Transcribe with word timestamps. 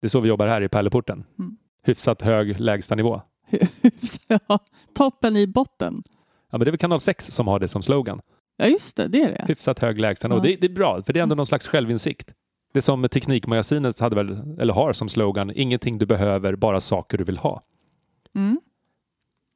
Det 0.00 0.06
är 0.06 0.08
så 0.08 0.20
vi 0.20 0.28
jobbar 0.28 0.46
här 0.46 0.62
i 0.62 0.68
Pärleporten. 0.68 1.24
Mm. 1.38 1.56
Hyfsat 1.82 2.22
hög 2.22 2.60
lägstanivå. 2.60 3.22
ja, 4.28 4.58
toppen 4.94 5.36
i 5.36 5.46
botten. 5.46 6.02
Ja, 6.50 6.58
men 6.58 6.60
det 6.60 6.68
är 6.68 6.72
väl 6.72 6.78
kanal 6.78 7.00
6 7.00 7.26
som 7.26 7.48
har 7.48 7.58
det 7.58 7.68
som 7.68 7.82
slogan. 7.82 8.20
Ja, 8.56 8.66
just 8.66 8.96
det, 8.96 9.08
det 9.08 9.22
är 9.22 9.30
det. 9.30 9.44
Hyfsat 9.48 9.78
hög 9.78 9.98
lägstanivå. 9.98 10.38
Ja. 10.38 10.42
Det, 10.42 10.56
det 10.56 10.66
är 10.66 10.74
bra, 10.74 11.02
för 11.02 11.12
det 11.12 11.20
är 11.20 11.22
ändå 11.22 11.34
någon 11.34 11.46
slags 11.46 11.68
självinsikt. 11.68 12.32
Det 12.72 12.82
som 12.82 13.08
Teknikmagasinet 13.08 14.00
hade 14.00 14.16
väl, 14.16 14.58
eller 14.60 14.74
har 14.74 14.92
som 14.92 15.08
slogan, 15.08 15.52
ingenting 15.54 15.98
du 15.98 16.06
behöver, 16.06 16.56
bara 16.56 16.80
saker 16.80 17.18
du 17.18 17.24
vill 17.24 17.38
ha. 17.38 17.62
Mm. 18.34 18.60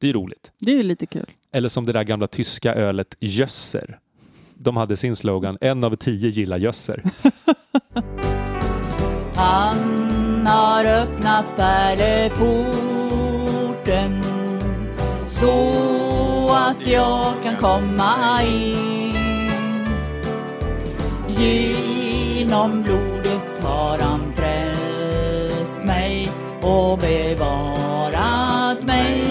Det 0.01 0.09
är 0.09 0.13
roligt. 0.13 0.53
Det 0.59 0.71
är 0.71 0.77
ju 0.77 0.83
lite 0.83 1.07
kul. 1.07 1.31
Eller 1.53 1.69
som 1.69 1.85
det 1.85 1.93
där 1.93 2.05
gamla 2.05 2.27
tyska 2.27 2.75
ölet 2.75 3.17
Jösser. 3.21 3.99
De 4.55 4.77
hade 4.77 4.97
sin 4.97 5.17
slogan, 5.17 5.59
en 5.61 5.85
av 5.85 5.95
tio 5.95 6.29
gillar 6.29 6.59
Jösser. 6.59 7.03
Han 10.45 10.57
har 10.57 10.85
öppnat 10.85 11.57
pärleporten 11.57 12.55
så 15.29 15.71
att 16.51 16.87
jag 16.87 17.35
kan 17.43 17.57
komma 17.57 18.43
in. 18.43 19.87
Genom 21.29 22.83
blodet 22.83 23.63
har 23.63 23.99
han 23.99 24.33
frälst 24.37 25.85
mig 25.85 26.31
och 26.63 26.99
bevarat 26.99 28.83
mig 28.83 29.25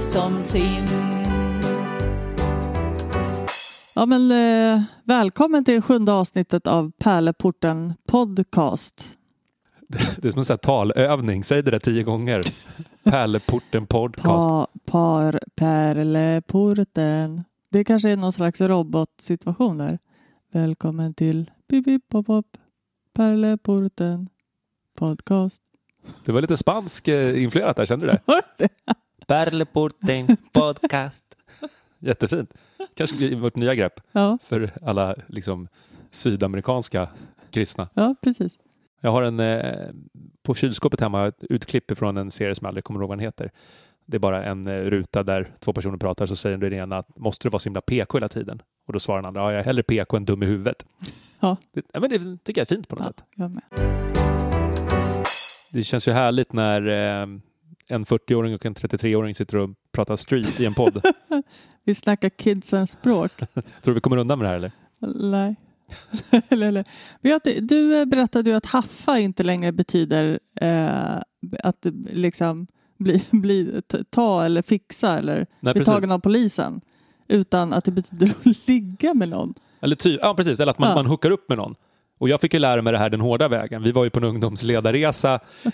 som 0.00 0.44
sin. 0.44 0.88
Ja, 3.94 4.06
men, 4.06 4.30
eh, 4.30 4.82
välkommen 5.04 5.64
till 5.64 5.82
sjunde 5.82 6.12
avsnittet 6.12 6.66
av 6.66 6.92
Pärleporten 6.98 7.94
Podcast. 8.08 9.18
Det 9.88 10.24
är 10.24 10.30
som 10.30 10.38
en 10.38 10.44
sån 10.44 10.54
här 10.54 10.58
talövning, 10.58 11.44
säg 11.44 11.62
det 11.62 11.70
där 11.70 11.78
tio 11.78 12.02
gånger. 12.02 12.42
Pärleporten 13.04 13.86
podcast. 13.86 14.26
Pa, 14.48 14.66
par, 14.86 15.40
Pärleporten. 15.56 17.44
Det 17.70 17.84
kanske 17.84 18.10
är 18.10 18.16
någon 18.16 18.32
slags 18.32 18.60
robotsituation 18.60 19.78
där. 19.78 19.98
Välkommen 20.52 21.14
till 21.14 21.50
Pip 21.68 21.84
Pip 21.84 22.08
Pop 22.08 22.26
Pop 22.26 22.46
Pärleporten 23.14 24.28
Podcast. 24.98 25.62
Det 26.24 26.32
var 26.32 26.40
lite 26.40 26.56
spansk 26.56 27.08
eh, 27.08 27.42
influerat 27.42 27.76
där, 27.76 27.86
kände 27.86 28.06
du 28.06 28.12
det? 28.12 28.68
Pärleporten 29.26 30.26
podcast. 30.52 31.24
Jättefint. 31.98 32.52
Kanske 32.94 33.16
blir 33.16 33.36
vårt 33.36 33.56
nya 33.56 33.74
grepp 33.74 34.00
Ja, 34.12 34.38
för 34.42 34.72
alla 34.82 35.14
liksom, 35.26 35.68
sydamerikanska 36.10 37.08
kristna. 37.50 37.88
ja, 37.94 38.14
precis. 38.20 38.58
Jag 39.00 39.10
har 39.10 39.22
en 39.22 39.40
eh, 39.40 39.88
på 40.42 40.54
kylskåpet 40.54 41.00
hemma 41.00 41.26
ett 41.26 41.44
utklipp 41.50 41.98
från 41.98 42.16
en 42.16 42.30
serie 42.30 42.54
som 42.54 42.64
jag 42.64 42.68
aldrig 42.68 42.84
kommer 42.84 43.00
ihåg 43.00 43.08
vad 43.08 43.18
den 43.18 43.24
heter. 43.24 43.50
Det 44.06 44.16
är 44.16 44.18
bara 44.18 44.44
en 44.44 44.68
eh, 44.68 44.80
ruta 44.80 45.22
där 45.22 45.52
två 45.60 45.72
personer 45.72 45.96
pratar 45.96 46.26
så 46.26 46.36
säger 46.36 46.56
den 46.56 46.72
ena 46.72 46.96
att 46.96 47.18
måste 47.18 47.48
du 47.48 47.50
vara 47.50 47.58
så 47.60 47.68
himla 47.68 47.80
PK 47.80 48.18
hela 48.18 48.28
tiden? 48.28 48.62
Och 48.86 48.92
då 48.92 49.00
svarar 49.00 49.18
den 49.22 49.28
andra, 49.28 49.40
ja, 49.40 49.50
jag 49.52 49.60
är 49.60 49.64
hellre 49.64 49.82
PK 49.82 50.16
än 50.16 50.24
dum 50.24 50.42
i 50.42 50.46
huvudet. 50.46 50.86
Ja. 51.40 51.56
Det, 51.72 51.82
ja, 51.92 52.00
men 52.00 52.10
det 52.10 52.18
tycker 52.44 52.60
jag 52.60 52.70
är 52.70 52.74
fint 52.74 52.88
på 52.88 52.96
något 52.96 53.04
Ja, 53.04 53.10
sätt. 53.10 53.24
jag 53.34 53.54
med. 53.54 53.62
Det 55.72 55.84
känns 55.84 56.08
ju 56.08 56.12
härligt 56.12 56.52
när 56.52 56.86
eh, 56.86 57.28
en 57.88 58.04
40-åring 58.04 58.54
och 58.54 58.66
en 58.66 58.74
33-åring 58.74 59.34
sitter 59.34 59.56
och 59.56 59.70
pratar 59.92 60.16
street 60.16 60.60
i 60.60 60.66
en 60.66 60.74
podd. 60.74 61.02
Vi 61.84 61.94
snackar 61.94 62.28
kidsens 62.30 62.90
språk. 62.90 63.30
Tror 63.54 63.64
du 63.82 63.92
vi 63.92 64.00
kommer 64.00 64.16
undan 64.16 64.38
med 64.38 64.44
det 64.46 64.48
här 64.50 64.56
eller? 64.56 64.72
Nej. 65.30 65.56
du, 67.60 68.00
eh, 68.00 68.04
berättade 68.04 68.50
ju 68.50 68.56
att 68.56 68.66
haffa 68.66 69.18
inte 69.18 69.42
längre 69.42 69.72
betyder 69.72 70.38
eh, 70.60 71.16
att 71.62 71.86
liksom 72.10 72.66
bli, 72.98 73.22
bli, 73.30 73.82
ta 74.10 74.44
eller 74.44 74.62
fixa 74.62 75.18
eller 75.18 75.36
Nej, 75.36 75.46
bli 75.60 75.72
precis. 75.72 75.92
tagen 75.94 76.12
av 76.12 76.18
polisen. 76.18 76.80
Utan 77.28 77.72
att 77.72 77.84
det 77.84 77.90
betyder 77.92 78.26
att 78.26 78.46
ligga 78.68 79.14
med 79.14 79.28
någon. 79.28 79.54
Eller 79.80 79.96
ty, 79.96 80.18
ja, 80.22 80.34
precis. 80.34 80.60
Eller 80.60 80.70
att 80.70 80.78
man, 80.78 80.88
Ja. 80.88 80.94
man 80.94 81.06
hookar 81.06 81.30
upp 81.30 81.48
med 81.48 81.58
någon. 81.58 81.74
Och 82.18 82.28
jag 82.28 82.40
fick 82.40 82.54
ju 82.54 82.60
lära 82.60 82.82
mig 82.82 82.92
det 82.92 82.98
här 82.98 83.10
den 83.10 83.20
hårda 83.20 83.48
vägen. 83.48 83.82
Vi 83.82 83.92
var 83.92 84.04
ju 84.04 84.10
på 84.10 84.18
en 84.18 84.24
ungdomsledarresa 84.24 85.34
eh, 85.64 85.70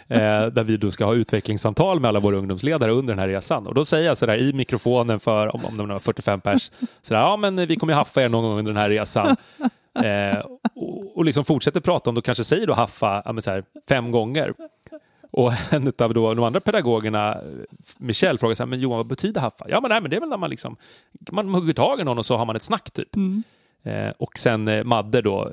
där 0.47 0.65
vi 0.65 0.77
då 0.77 0.91
ska 0.91 1.05
ha 1.05 1.15
utvecklingssamtal 1.15 2.01
med 2.01 2.09
alla 2.09 2.21
våra 2.21 2.37
ungdomsledare 2.37 2.91
under 2.91 3.13
den 3.13 3.19
här 3.19 3.29
resan. 3.29 3.67
Och 3.67 3.75
då 3.75 3.85
säger 3.85 4.07
jag 4.07 4.17
sådär 4.17 4.39
i 4.39 4.53
mikrofonen 4.53 5.21
för, 5.21 5.55
om, 5.55 5.65
om 5.65 5.77
de 5.77 5.89
var 5.89 5.99
45 5.99 6.41
pers, 6.41 6.71
sådär, 7.03 7.21
ja 7.21 7.37
men 7.37 7.67
vi 7.67 7.77
kommer 7.77 7.93
ju 7.93 7.97
haffa 7.97 8.23
er 8.23 8.29
någon 8.29 8.45
gång 8.45 8.59
under 8.59 8.73
den 8.73 8.83
här 8.83 8.89
resan. 8.91 9.37
Eh, 9.95 10.39
och, 10.75 11.17
och 11.17 11.25
liksom 11.25 11.45
fortsätter 11.45 11.81
prata 11.81 12.11
om, 12.11 12.15
då 12.15 12.23
kanske 12.23 12.45
säger 12.45 12.67
då 12.67 12.75
haffa 12.75 13.23
ja, 13.25 13.33
här, 13.47 13.65
fem 13.89 14.11
gånger. 14.11 14.55
Och 15.31 15.53
en 15.73 15.93
av 15.99 16.15
då, 16.15 16.35
de 16.35 16.45
andra 16.45 16.61
pedagogerna, 16.61 17.41
Michel, 17.99 18.39
frågar 18.39 18.55
så 18.55 18.63
här, 18.63 18.69
men 18.69 18.81
Johan 18.81 18.97
vad 18.97 19.07
betyder 19.07 19.41
haffa? 19.41 19.65
Ja 19.69 19.81
men, 19.81 19.89
nej, 19.89 20.01
men 20.01 20.11
det 20.11 20.17
är 20.17 20.21
väl 20.21 20.29
när 20.29 20.37
man 20.37 20.51
liksom, 20.51 20.77
man 21.31 21.49
hugger 21.49 21.73
tag 21.73 22.01
i 22.01 22.05
någon 22.05 22.19
och 22.19 22.27
så 22.27 22.37
har 22.37 22.47
man 22.47 22.57
ett 22.57 22.63
snack 22.63 22.91
typ. 22.91 23.17
Mm. 23.17 23.43
Eh, 23.83 24.13
och 24.19 24.39
sen 24.39 24.69
eh, 24.69 24.85
Madde 24.85 25.23
då, 25.23 25.51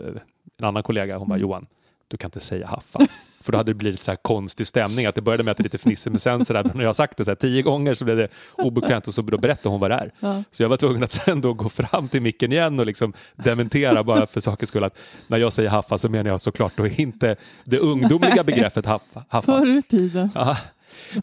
en 0.58 0.66
annan 0.66 0.84
kollega, 0.84 1.18
hon 1.18 1.28
bara 1.28 1.36
Mm. 1.36 1.50
Johan, 1.50 1.68
du 2.10 2.18
kan 2.18 2.28
inte 2.28 2.40
säga 2.40 2.68
haffa. 2.68 3.00
För 3.42 3.52
då 3.52 3.58
hade 3.58 3.72
det 3.72 3.76
blivit 3.76 4.04
så 4.04 4.12
här 4.12 4.16
konstig 4.16 4.68
stämning, 4.68 5.06
att 5.06 5.16
det 5.16 5.22
började 5.22 5.44
med 5.44 5.52
att 5.52 5.58
det 5.58 5.62
är 5.62 5.64
lite 5.64 5.78
fnissigt, 5.78 6.12
men 6.12 6.20
sen 6.20 6.46
så 6.46 6.54
där, 6.54 6.72
när 6.76 6.84
jag 6.84 6.96
sagt 6.96 7.18
det 7.18 7.26
så 7.26 7.32
här 7.32 7.36
tio 7.36 7.62
gånger 7.62 7.94
så 7.94 8.06
blev 8.06 8.18
det 8.18 8.28
obekvämt 8.58 9.08
och 9.08 9.14
så 9.14 9.22
då 9.22 9.38
berättade 9.38 9.70
hon 9.70 9.80
vad 9.80 9.92
det 9.92 9.96
är. 9.96 10.12
Ja. 10.20 10.44
Så 10.52 10.64
jag 10.64 10.70
var 10.70 10.78
tvungen 10.78 11.04
att 11.04 11.12
sen 11.12 11.42
då 11.42 11.54
gå 11.54 11.70
fram 11.70 12.08
till 12.08 12.22
micken 12.22 12.52
igen 12.52 12.80
och 12.80 12.86
liksom 12.86 13.14
dementera 13.36 14.04
bara 14.04 14.28
för 14.28 14.40
sakens 14.40 14.70
skull 14.70 14.84
att 14.84 14.98
när 15.28 15.38
jag 15.38 15.54
säger 15.54 15.70
haffa 15.70 15.98
så 15.98 16.10
menar 16.10 16.30
jag 16.30 16.42
såklart 16.42 16.74
då 16.78 16.88
inte 16.88 17.36
det 17.64 17.80
ungdomliga 17.80 18.44
begreppet 18.44 18.86
haffa. 18.86 19.24
haffa. 19.30 19.60
Förr 19.60 19.78
i 19.78 19.82
tiden. 19.82 20.30
Ja. 20.36 20.58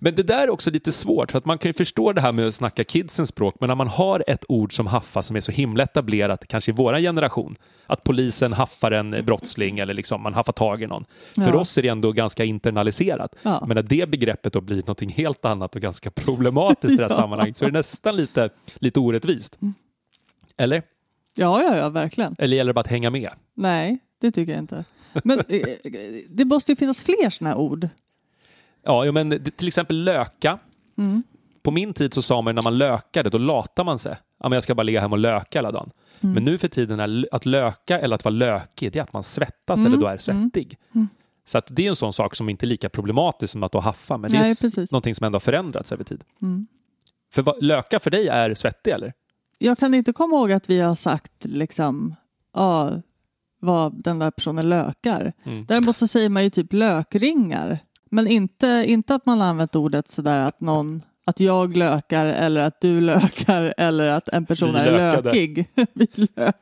Men 0.00 0.14
det 0.14 0.22
där 0.22 0.38
är 0.42 0.50
också 0.50 0.70
lite 0.70 0.92
svårt, 0.92 1.30
för 1.30 1.38
att 1.38 1.44
man 1.44 1.58
kan 1.58 1.68
ju 1.68 1.72
förstå 1.72 2.12
det 2.12 2.20
här 2.20 2.32
med 2.32 2.46
att 2.48 2.54
snacka 2.54 2.84
kidsens 2.84 3.28
språk, 3.28 3.54
men 3.60 3.68
när 3.68 3.74
man 3.74 3.88
har 3.88 4.24
ett 4.26 4.44
ord 4.48 4.76
som 4.76 4.86
haffa 4.86 5.22
som 5.22 5.36
är 5.36 5.40
så 5.40 5.52
himla 5.52 5.82
etablerat, 5.82 6.46
kanske 6.48 6.70
i 6.70 6.74
vår 6.76 6.98
generation, 6.98 7.56
att 7.86 8.04
polisen 8.04 8.52
haffar 8.52 8.90
en 8.90 9.10
brottsling 9.24 9.78
eller 9.78 9.94
liksom 9.94 10.22
man 10.22 10.34
haffar 10.34 10.52
tag 10.52 10.82
i 10.82 10.86
någon. 10.86 11.04
För 11.34 11.42
Ja. 11.52 11.60
oss 11.60 11.78
är 11.78 11.82
det 11.82 11.88
ändå 11.88 12.12
ganska 12.12 12.44
internaliserat. 12.44 13.34
Ja. 13.42 13.64
Men 13.68 13.74
när 13.74 13.82
det 13.82 14.08
begreppet 14.08 14.52
då 14.52 14.60
blir 14.60 14.82
något 14.86 15.12
helt 15.12 15.44
annat 15.44 15.74
och 15.76 15.82
ganska 15.82 16.10
problematiskt 16.10 16.92
i 16.92 16.96
det 16.96 17.02
här 17.02 17.10
Ja. 17.10 17.16
sammanhanget 17.16 17.56
så 17.56 17.64
är 17.64 17.70
det 17.70 17.78
nästan 17.78 18.16
lite, 18.16 18.50
lite 18.74 19.00
orättvist. 19.00 19.58
Eller? 20.56 20.82
Ja, 21.36 21.62
ja, 21.62 21.76
ja, 21.76 21.88
verkligen. 21.88 22.34
Eller 22.38 22.56
gäller 22.56 22.68
det 22.70 22.74
bara 22.74 22.80
att 22.80 22.86
hänga 22.86 23.10
med? 23.10 23.30
Nej, 23.56 23.98
det 24.20 24.30
tycker 24.30 24.52
jag 24.52 24.58
inte. 24.62 24.84
Men 25.24 25.38
eh, 25.48 25.62
det 26.30 26.44
måste 26.44 26.72
ju 26.72 26.76
finnas 26.76 27.02
fler 27.02 27.30
sådana 27.30 27.54
här 27.54 27.60
ord. 27.60 27.88
Ja, 28.86 29.12
men 29.12 29.44
till 29.56 29.68
exempel 29.68 30.04
löka. 30.04 30.58
Mm. 30.98 31.22
På 31.62 31.70
min 31.70 31.94
tid 31.94 32.14
så 32.14 32.22
sa 32.22 32.42
man 32.42 32.54
när 32.54 32.62
man 32.62 32.78
lökade, 32.78 33.30
då 33.30 33.38
latar 33.38 33.84
man 33.84 33.98
sig. 33.98 34.16
Ja, 34.40 34.48
men 34.48 34.56
jag 34.56 34.62
ska 34.62 34.74
bara 34.74 34.82
ligga 34.82 35.00
hemma 35.00 35.14
och 35.14 35.18
löka 35.20 35.58
hela 35.58 35.72
dagen. 35.72 35.90
Mm. 36.20 36.34
Men 36.34 36.44
nu 36.44 36.58
för 36.58 36.68
tiden 36.68 37.00
är 37.00 37.26
att 37.32 37.46
löka 37.46 37.98
eller 37.98 38.14
att 38.14 38.24
vara 38.24 38.34
lökig, 38.34 38.92
det 38.92 38.98
är 38.98 39.02
att 39.02 39.12
man 39.12 39.22
svettas 39.22 39.80
Mm. 39.80 39.92
eller 39.92 40.02
då 40.02 40.06
är 40.06 40.18
svettig. 40.18 40.78
Mm. 40.94 41.08
Så 41.44 41.58
att 41.58 41.66
det 41.70 41.84
är 41.86 41.88
en 41.88 41.96
sån 41.96 42.12
sak 42.12 42.34
som 42.34 42.48
inte 42.48 42.66
är 42.66 42.68
lika 42.68 42.88
problematisk 42.88 43.52
som 43.52 43.62
att 43.62 43.72
då 43.72 43.80
haffa, 43.80 44.16
men 44.16 44.30
det 44.30 44.36
är 44.36 44.40
Nej, 44.42 44.50
ett, 44.50 44.60
precis. 44.60 44.92
någonting 44.92 45.14
som 45.14 45.24
ändå 45.24 45.36
har 45.36 45.40
förändrats 45.40 45.92
över 45.92 46.04
tid. 46.04 46.24
Mm. 46.42 46.66
För 47.32 47.42
vad, 47.42 47.62
löka 47.62 47.98
för 47.98 48.10
dig 48.10 48.28
är 48.28 48.54
svettig 48.54 48.90
eller? 48.90 49.12
Jag 49.58 49.78
kan 49.78 49.94
inte 49.94 50.12
komma 50.12 50.36
ihåg 50.36 50.52
att 50.52 50.70
vi 50.70 50.80
har 50.80 50.94
sagt 50.94 51.44
liksom, 51.44 52.14
ja, 52.54 52.90
vad 53.60 54.02
den 54.02 54.18
där 54.18 54.30
personen 54.30 54.68
lökar. 54.68 55.32
Mm. 55.44 55.66
Däremot 55.66 55.98
så 55.98 56.06
säger 56.06 56.28
man 56.28 56.44
ju 56.44 56.50
typ 56.50 56.72
lökringar. 56.72 57.78
Men 58.10 58.26
inte, 58.26 58.84
inte 58.86 59.14
att 59.14 59.26
man 59.26 59.40
har 59.40 59.48
använt 59.48 59.76
ordet 59.76 60.08
sådär 60.08 60.38
att 60.38 60.60
någon 60.60 61.02
att 61.26 61.40
jag 61.40 61.76
lökar 61.76 62.26
eller 62.26 62.60
att 62.60 62.80
du 62.80 63.00
lökar 63.10 63.74
eller 63.76 64.08
att 64.08 64.28
en 64.28 64.46
person 64.46 64.72
Vi 64.72 64.78
är 64.78 64.92
lökade. 64.92 65.22
lökig. 65.22 65.68
vi 65.94 66.06
lök. 66.36 66.54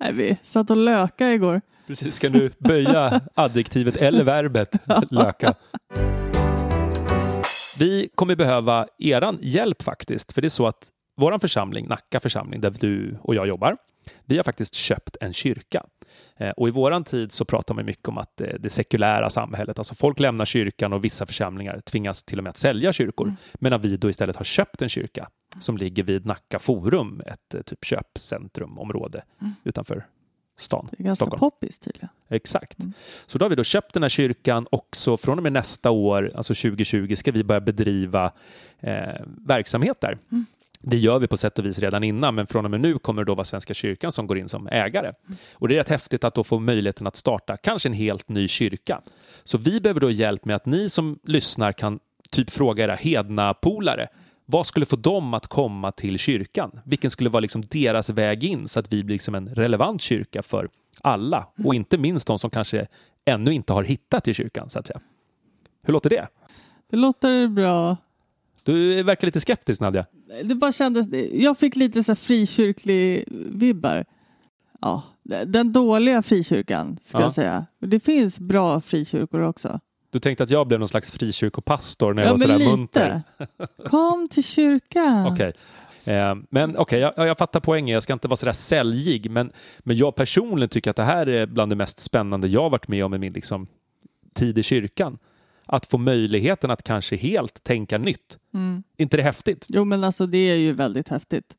Nej, 0.00 0.12
vi 0.12 0.36
satt 0.42 0.70
och 0.70 0.76
lökade 0.76 1.32
igår. 1.34 1.60
Precis, 1.86 2.18
kan 2.18 2.32
du 2.32 2.50
böja 2.58 3.20
adjektivet 3.34 3.96
eller 3.96 4.24
verbet 4.24 4.72
löka? 5.10 5.54
Vi 7.78 8.08
kommer 8.14 8.36
behöva 8.36 8.86
eran 8.98 9.38
hjälp 9.40 9.82
faktiskt, 9.82 10.32
för 10.32 10.40
det 10.42 10.46
är 10.46 10.50
så 10.50 10.66
att 10.66 10.88
vår 11.16 11.38
församling, 11.38 11.86
Nacka 11.88 12.20
församling, 12.20 12.60
där 12.60 12.74
du 12.80 13.18
och 13.22 13.34
jag 13.34 13.46
jobbar, 13.48 13.76
vi 14.24 14.36
har 14.36 14.44
faktiskt 14.44 14.74
köpt 14.74 15.16
en 15.20 15.32
kyrka. 15.32 15.86
Eh, 16.36 16.50
Och 16.50 16.68
i 16.68 16.70
våran 16.70 17.04
tid 17.04 17.32
så 17.32 17.44
pratar 17.44 17.74
man 17.74 17.84
mycket 17.84 18.08
om 18.08 18.18
att 18.18 18.40
eh, 18.40 18.48
det 18.60 18.70
sekulära 18.70 19.30
samhället, 19.30 19.78
alltså 19.78 19.94
folk 19.94 20.20
lämnar 20.20 20.44
kyrkan 20.44 20.92
och 20.92 21.04
vissa 21.04 21.26
församlingar 21.26 21.80
tvingas 21.80 22.22
till 22.24 22.38
och 22.38 22.44
med 22.44 22.50
att 22.50 22.56
sälja 22.56 22.92
kyrkor. 22.92 23.34
Medan 23.54 23.80
vi 23.80 23.96
då 23.96 24.10
istället 24.10 24.36
har 24.36 24.44
köpt 24.44 24.82
en 24.82 24.88
kyrka 24.88 25.28
som 25.60 25.76
ligger 25.76 26.02
vid 26.02 26.26
Nacka 26.26 26.58
Forum, 26.58 27.22
ett 27.26 27.54
eh, 27.54 27.60
typ 27.62 27.84
köpcentrumområde 27.84 29.22
utanför 29.64 30.06
stan. 30.58 30.88
Det 30.90 31.02
är 31.02 31.04
ganska 31.04 31.24
Stockholm. 31.26 31.40
poppis 31.40 31.78
tydligen. 31.78 32.08
Exakt. 32.28 32.78
Mm. 32.78 32.92
Så 33.26 33.38
då 33.38 33.44
har 33.44 33.50
vi 33.50 33.56
då 33.56 33.64
köpt 33.64 33.92
den 33.94 34.02
här 34.02 34.08
kyrkan 34.08 34.66
och 34.66 34.88
så 34.92 35.16
från 35.16 35.38
och 35.38 35.42
med 35.42 35.52
nästa 35.52 35.90
år, 35.90 36.30
alltså 36.34 36.54
2020, 36.54 37.14
ska 37.16 37.32
vi 37.32 37.44
börja 37.44 37.60
bedriva 37.60 38.32
eh, 38.80 39.22
verksamhet 39.46 40.00
där. 40.00 40.18
Mm. 40.32 40.46
Det 40.80 40.96
gör 40.96 41.18
vi 41.18 41.26
på 41.26 41.36
sätt 41.36 41.58
och 41.58 41.66
vis 41.66 41.78
redan 41.78 42.04
innan, 42.04 42.34
men 42.34 42.46
från 42.46 42.64
och 42.64 42.70
med 42.70 42.80
nu 42.80 42.98
kommer 42.98 43.22
det 43.22 43.26
då 43.26 43.34
vara 43.34 43.44
Svenska 43.44 43.74
kyrkan 43.74 44.12
som 44.12 44.26
går 44.26 44.38
in 44.38 44.48
som 44.48 44.66
ägare. 44.66 45.12
Och 45.52 45.68
det 45.68 45.74
är 45.74 45.78
rätt 45.78 45.88
häftigt 45.88 46.24
att 46.24 46.34
då 46.34 46.44
få 46.44 46.58
möjligheten 46.58 47.06
att 47.06 47.16
starta 47.16 47.56
kanske 47.56 47.88
en 47.88 47.92
helt 47.92 48.28
ny 48.28 48.48
kyrka. 48.48 49.00
Så 49.44 49.58
vi 49.58 49.80
behöver 49.80 50.00
då 50.00 50.10
hjälp 50.10 50.44
med 50.44 50.56
att 50.56 50.66
ni 50.66 50.90
som 50.90 51.18
lyssnar 51.24 51.72
kan 51.72 51.98
typ 52.30 52.50
fråga 52.50 52.84
era 52.84 52.94
hedna 52.94 53.54
polare 53.54 54.08
vad 54.48 54.66
skulle 54.66 54.86
få 54.86 54.96
dem 54.96 55.34
att 55.34 55.46
komma 55.46 55.92
till 55.92 56.18
kyrkan? 56.18 56.80
Vilken 56.84 57.10
skulle 57.10 57.30
vara 57.30 57.40
liksom 57.40 57.62
deras 57.70 58.10
väg 58.10 58.44
in 58.44 58.68
så 58.68 58.80
att 58.80 58.92
vi 58.92 59.04
blir 59.04 59.14
liksom 59.14 59.34
en 59.34 59.48
relevant 59.48 60.02
kyrka 60.02 60.42
för 60.42 60.68
alla 61.00 61.46
och 61.64 61.74
inte 61.74 61.98
minst 61.98 62.26
de 62.26 62.38
som 62.38 62.50
kanske 62.50 62.86
ännu 63.24 63.52
inte 63.52 63.72
har 63.72 63.82
hittat 63.82 64.24
till 64.24 64.34
kyrkan 64.34 64.70
så 64.70 64.78
att 64.78 64.86
säga. 64.86 65.00
Hur 65.82 65.92
låter 65.92 66.10
det? 66.10 66.28
Det 66.90 66.96
låter 66.96 67.48
bra. 67.48 67.96
Du 68.66 69.02
verkar 69.02 69.26
lite 69.26 69.40
skeptisk 69.40 69.80
Nadja. 69.80 70.06
Det 70.44 70.54
bara 70.54 70.72
kändes, 70.72 71.06
jag 71.32 71.58
fick 71.58 71.76
lite 71.76 72.02
så 72.02 72.12
här 72.12 72.16
frikyrklig 72.16 73.24
vibbar. 73.52 74.04
Ja, 74.80 75.02
den 75.46 75.72
dåliga 75.72 76.22
frikyrkan 76.22 76.96
ska 77.00 77.18
Ja. 77.18 77.22
jag 77.24 77.32
säga. 77.32 77.66
Det 77.80 78.00
finns 78.00 78.40
bra 78.40 78.80
frikyrkor 78.80 79.40
också. 79.42 79.80
Du 80.10 80.18
tänkte 80.18 80.44
att 80.44 80.50
jag 80.50 80.66
blev 80.68 80.80
någon 80.80 80.88
slags 80.88 81.10
frikyrkopastor 81.10 82.14
när 82.14 82.22
jag 82.22 82.28
Ja, 82.28 82.32
var 82.32 82.38
sådär 82.38 82.58
munter? 82.76 83.22
lite. 83.48 83.72
Kom 83.88 84.28
till 84.30 84.44
kyrkan. 84.44 85.26
Okej. 85.26 85.52
Eh, 86.04 86.34
men 86.50 86.76
okej, 86.76 87.00
jag, 87.00 87.12
jag 87.28 87.38
fattar 87.38 87.60
poängen. 87.60 87.94
Jag 87.94 88.02
ska 88.02 88.12
inte 88.12 88.28
vara 88.28 88.36
sådär 88.36 88.52
säljig, 88.52 89.30
men, 89.30 89.52
men 89.78 89.96
jag 89.96 90.14
personligen 90.14 90.68
tycker 90.68 90.90
att 90.90 90.96
det 90.96 91.04
här 91.04 91.26
är 91.28 91.46
bland 91.46 91.72
det 91.72 91.76
mest 91.76 92.00
spännande 92.00 92.48
jag 92.48 92.70
varit 92.70 92.88
med 92.88 93.04
om 93.04 93.14
i 93.14 93.18
min 93.18 93.32
liksom, 93.32 93.66
tid 94.34 94.58
i 94.58 94.62
kyrkan. 94.62 95.18
Att 95.66 95.86
få 95.86 95.98
möjligheten 95.98 96.70
att 96.70 96.82
kanske 96.82 97.16
helt 97.16 97.64
tänka 97.64 97.98
nytt. 97.98 98.38
Mm. 98.54 98.82
inte 98.96 99.16
det 99.16 99.22
häftigt? 99.22 99.66
Jo, 99.68 99.84
men 99.84 100.04
alltså 100.04 100.26
det 100.26 100.38
är 100.38 100.56
ju 100.56 100.72
väldigt 100.72 101.08
häftigt. 101.08 101.56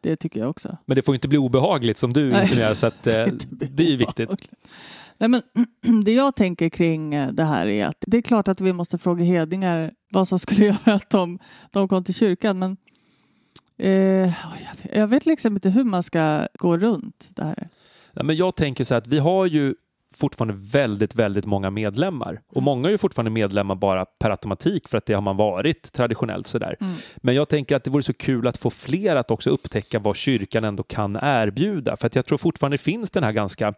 Det 0.00 0.16
tycker 0.16 0.40
jag 0.40 0.50
också. 0.50 0.76
Men 0.86 0.96
det 0.96 1.02
får 1.02 1.14
inte 1.14 1.28
bli 1.28 1.38
obehagligt 1.38 1.98
som 1.98 2.12
du 2.12 2.30
Nej. 2.30 2.40
insinuerar, 2.40 2.74
så 2.74 2.86
att, 2.86 3.06
eh, 3.16 3.26
det 3.50 3.82
är 3.82 3.90
ju 3.90 3.96
viktigt. 3.96 4.30
Nej, 5.18 5.28
men, 5.28 5.42
det 6.04 6.12
jag 6.12 6.36
tänker 6.36 6.68
kring 6.68 7.14
eh, 7.14 7.32
det 7.32 7.44
här 7.44 7.66
är 7.66 7.86
att 7.86 8.04
det 8.06 8.16
är 8.16 8.22
klart 8.22 8.48
att 8.48 8.60
vi 8.60 8.72
måste 8.72 8.98
fråga 8.98 9.24
hedningar 9.24 9.92
vad 10.10 10.28
som 10.28 10.38
skulle 10.38 10.64
göra 10.66 10.94
att 10.94 11.10
de, 11.10 11.38
de 11.70 11.88
kom 11.88 12.04
till 12.04 12.14
kyrkan. 12.14 12.58
Men 12.58 12.76
eh, 13.78 13.90
jag, 13.90 14.30
vet, 14.58 14.96
jag 14.96 15.06
vet 15.06 15.26
liksom 15.26 15.54
inte 15.54 15.70
hur 15.70 15.84
man 15.84 16.02
ska 16.02 16.46
gå 16.58 16.78
runt 16.78 17.30
det 17.34 17.44
här. 17.44 17.68
Ja, 18.12 18.22
men 18.22 18.36
jag 18.36 18.56
tänker 18.56 18.84
så 18.84 18.94
här 18.94 18.98
att 18.98 19.06
vi 19.06 19.18
har 19.18 19.46
ju 19.46 19.74
fortfarande 20.14 20.54
väldigt, 20.72 21.14
väldigt 21.14 21.46
många 21.46 21.70
medlemmar. 21.70 22.40
Och 22.48 22.62
många 22.62 22.88
är 22.88 22.92
ju 22.92 22.98
fortfarande 22.98 23.30
medlemmar 23.30 23.74
bara 23.74 24.04
per 24.04 24.30
automatik 24.30 24.88
för 24.88 24.98
att 24.98 25.06
det 25.06 25.14
har 25.14 25.20
man 25.20 25.36
varit 25.36 25.92
traditionellt 25.92 26.46
sådär. 26.46 26.76
Mm. 26.80 26.94
Men 27.16 27.34
jag 27.34 27.48
tänker 27.48 27.76
att 27.76 27.84
det 27.84 27.90
vore 27.90 28.02
så 28.02 28.12
kul 28.12 28.46
att 28.46 28.56
få 28.56 28.70
fler 28.70 29.16
att 29.16 29.30
också 29.30 29.50
upptäcka 29.50 29.98
vad 29.98 30.16
kyrkan 30.16 30.64
ändå 30.64 30.82
kan 30.82 31.18
erbjuda. 31.22 31.96
För 31.96 32.06
att 32.06 32.16
jag 32.16 32.26
tror 32.26 32.38
fortfarande 32.38 32.78
finns 32.78 33.10
den 33.10 33.24
här 33.24 33.32
ganska 33.32 33.68
eh, 33.68 33.74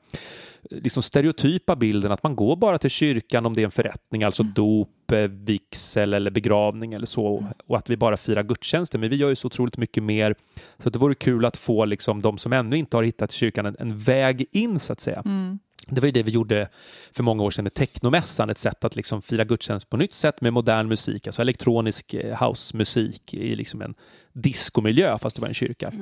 liksom 0.70 1.02
stereotypa 1.02 1.76
bilden 1.76 2.12
att 2.12 2.22
man 2.22 2.36
går 2.36 2.56
bara 2.56 2.78
till 2.78 2.90
kyrkan 2.90 3.46
om 3.46 3.54
det 3.54 3.62
är 3.62 3.64
en 3.64 3.70
förrättning, 3.70 4.22
alltså 4.22 4.42
dop, 4.42 5.12
eh, 5.12 5.18
vigsel 5.18 6.14
eller 6.14 6.30
begravning 6.30 6.92
eller 6.92 7.06
så. 7.06 7.46
Och 7.66 7.76
att 7.76 7.90
vi 7.90 7.96
bara 7.96 8.16
firar 8.16 8.42
gudstjänster. 8.42 8.98
Men 8.98 9.10
vi 9.10 9.16
gör 9.16 9.28
ju 9.28 9.36
så 9.36 9.46
otroligt 9.46 9.76
mycket 9.76 10.02
mer. 10.02 10.34
Så 10.78 10.88
att 10.88 10.92
det 10.92 10.98
vore 10.98 11.14
kul 11.14 11.44
att 11.44 11.56
få 11.56 11.84
liksom 11.84 12.22
de 12.22 12.38
som 12.38 12.52
ännu 12.52 12.76
inte 12.76 12.96
har 12.96 13.02
hittat 13.02 13.32
kyrkan 13.32 13.66
en, 13.66 13.76
en 13.78 13.98
väg 13.98 14.46
in 14.52 14.78
så 14.78 14.92
att 14.92 15.00
säga. 15.00 15.22
Mm. 15.24 15.58
Det 15.86 16.00
var 16.00 16.06
ju 16.06 16.12
det 16.12 16.22
vi 16.22 16.30
gjorde 16.30 16.68
för 17.12 17.22
många 17.22 17.42
år 17.42 17.50
sedan 17.50 17.62
med 17.62 17.74
Technomässan, 17.74 18.50
ett 18.50 18.58
sätt 18.58 18.84
att 18.84 18.96
liksom 18.96 19.22
fira 19.22 19.44
gudstjänst 19.44 19.90
på 19.90 19.96
nytt 19.96 20.14
sätt 20.14 20.40
med 20.40 20.52
modern 20.52 20.88
musik, 20.88 21.26
alltså 21.26 21.42
elektronisk 21.42 22.14
eh, 22.14 22.44
housemusik 22.44 23.34
i 23.34 23.56
liksom 23.56 23.82
en 23.82 23.94
diskomiljö 24.32 25.18
fast 25.18 25.36
det 25.36 25.42
var 25.42 25.48
en 25.48 25.54
kyrka. 25.54 25.92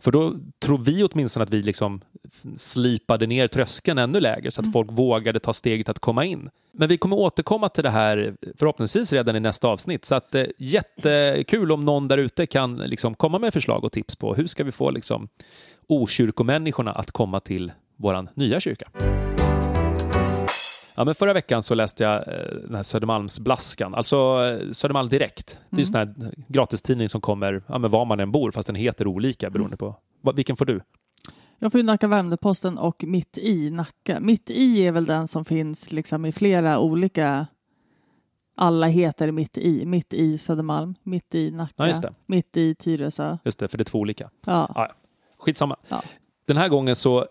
För 0.00 0.10
då 0.10 0.34
tror 0.58 0.78
vi 0.78 1.04
åtminstone 1.04 1.42
att 1.42 1.50
vi 1.50 1.62
liksom 1.62 2.00
slipade 2.56 3.26
ner 3.26 3.48
tröskeln 3.48 3.98
ännu 3.98 4.20
lägre 4.20 4.50
så 4.50 4.60
att 4.60 4.72
folk 4.72 4.88
vågade 4.92 5.40
ta 5.40 5.52
steget 5.52 5.88
att 5.88 5.98
komma 5.98 6.24
in. 6.24 6.50
Men 6.72 6.88
vi 6.88 6.98
kommer 6.98 7.16
återkomma 7.16 7.68
till 7.68 7.84
det 7.84 7.90
här 7.90 8.36
förhoppningsvis 8.58 9.12
redan 9.12 9.36
i 9.36 9.40
nästa 9.40 9.68
avsnitt. 9.68 10.04
Så 10.04 10.14
att, 10.14 10.34
eh, 10.34 10.44
jättekul 10.58 11.72
om 11.72 11.84
någon 11.84 12.08
där 12.08 12.18
ute 12.18 12.46
kan 12.46 12.76
liksom 12.76 13.14
komma 13.14 13.38
med 13.38 13.52
förslag 13.52 13.84
och 13.84 13.92
tips 13.92 14.16
på 14.16 14.34
hur 14.34 14.46
ska 14.46 14.64
vi 14.64 14.72
få 14.72 14.90
liksom 14.90 15.28
okyrkomänniskorna 15.86 16.92
att 16.92 17.10
komma 17.10 17.40
till 17.40 17.72
våran 18.00 18.28
nya 18.34 18.60
kyrka. 18.60 18.90
Ja, 20.96 21.04
men 21.04 21.14
förra 21.14 21.32
veckan 21.32 21.62
så 21.62 21.74
läste 21.74 22.04
jag 22.04 22.16
eh, 22.16 22.54
den 22.66 22.74
här 22.74 22.82
Södermalmsblaskan, 22.82 23.94
alltså 23.94 24.16
eh, 24.16 24.72
Södermalm 24.72 25.08
Direkt. 25.08 25.58
Det 25.70 25.76
är 25.76 25.80
en 25.80 25.86
sån 25.86 25.96
här 25.96 26.14
gratistidning 26.48 27.08
som 27.08 27.20
kommer 27.20 27.62
ja, 27.66 27.78
men 27.78 27.90
var 27.90 28.04
man 28.04 28.20
än 28.20 28.32
bor, 28.32 28.50
fast 28.50 28.66
den 28.66 28.76
heter 28.76 29.06
olika 29.06 29.50
beroende 29.50 29.76
på. 29.76 29.96
Vilken 30.34 30.56
får 30.56 30.64
du? 30.64 30.80
Jag 31.58 31.72
får 31.72 31.80
ju 31.80 31.86
Nacka 31.86 32.08
Värmdö-Posten 32.08 32.78
och 32.78 33.04
Mitt 33.04 33.38
i 33.38 33.70
Nacka. 33.70 34.20
Mitt 34.20 34.50
i 34.50 34.86
är 34.86 34.92
väl 34.92 35.06
den 35.06 35.28
som 35.28 35.44
finns 35.44 35.92
liksom 35.92 36.26
i 36.26 36.32
flera 36.32 36.78
olika... 36.78 37.46
Alla 38.56 38.86
heter 38.86 39.30
Mitt 39.30 39.58
i. 39.58 39.86
Mitt 39.86 40.14
i 40.14 40.38
Södermalm, 40.38 40.94
Mitt 41.02 41.34
i 41.34 41.50
Nacka, 41.50 41.88
Ja. 42.02 42.10
Mitt 42.26 42.56
i 42.56 42.74
Tyresö. 42.74 43.38
Just 43.44 43.58
det, 43.58 43.68
för 43.68 43.78
det 43.78 43.82
är 43.82 43.84
två 43.84 43.98
olika. 43.98 44.30
Ja. 44.46 44.70
Ja, 44.74 44.92
skitsamma. 45.38 45.76
Ja. 45.88 46.02
Den 46.50 46.56
här 46.56 46.68
gången 46.68 46.96
så, 46.96 47.18
eh, 47.18 47.24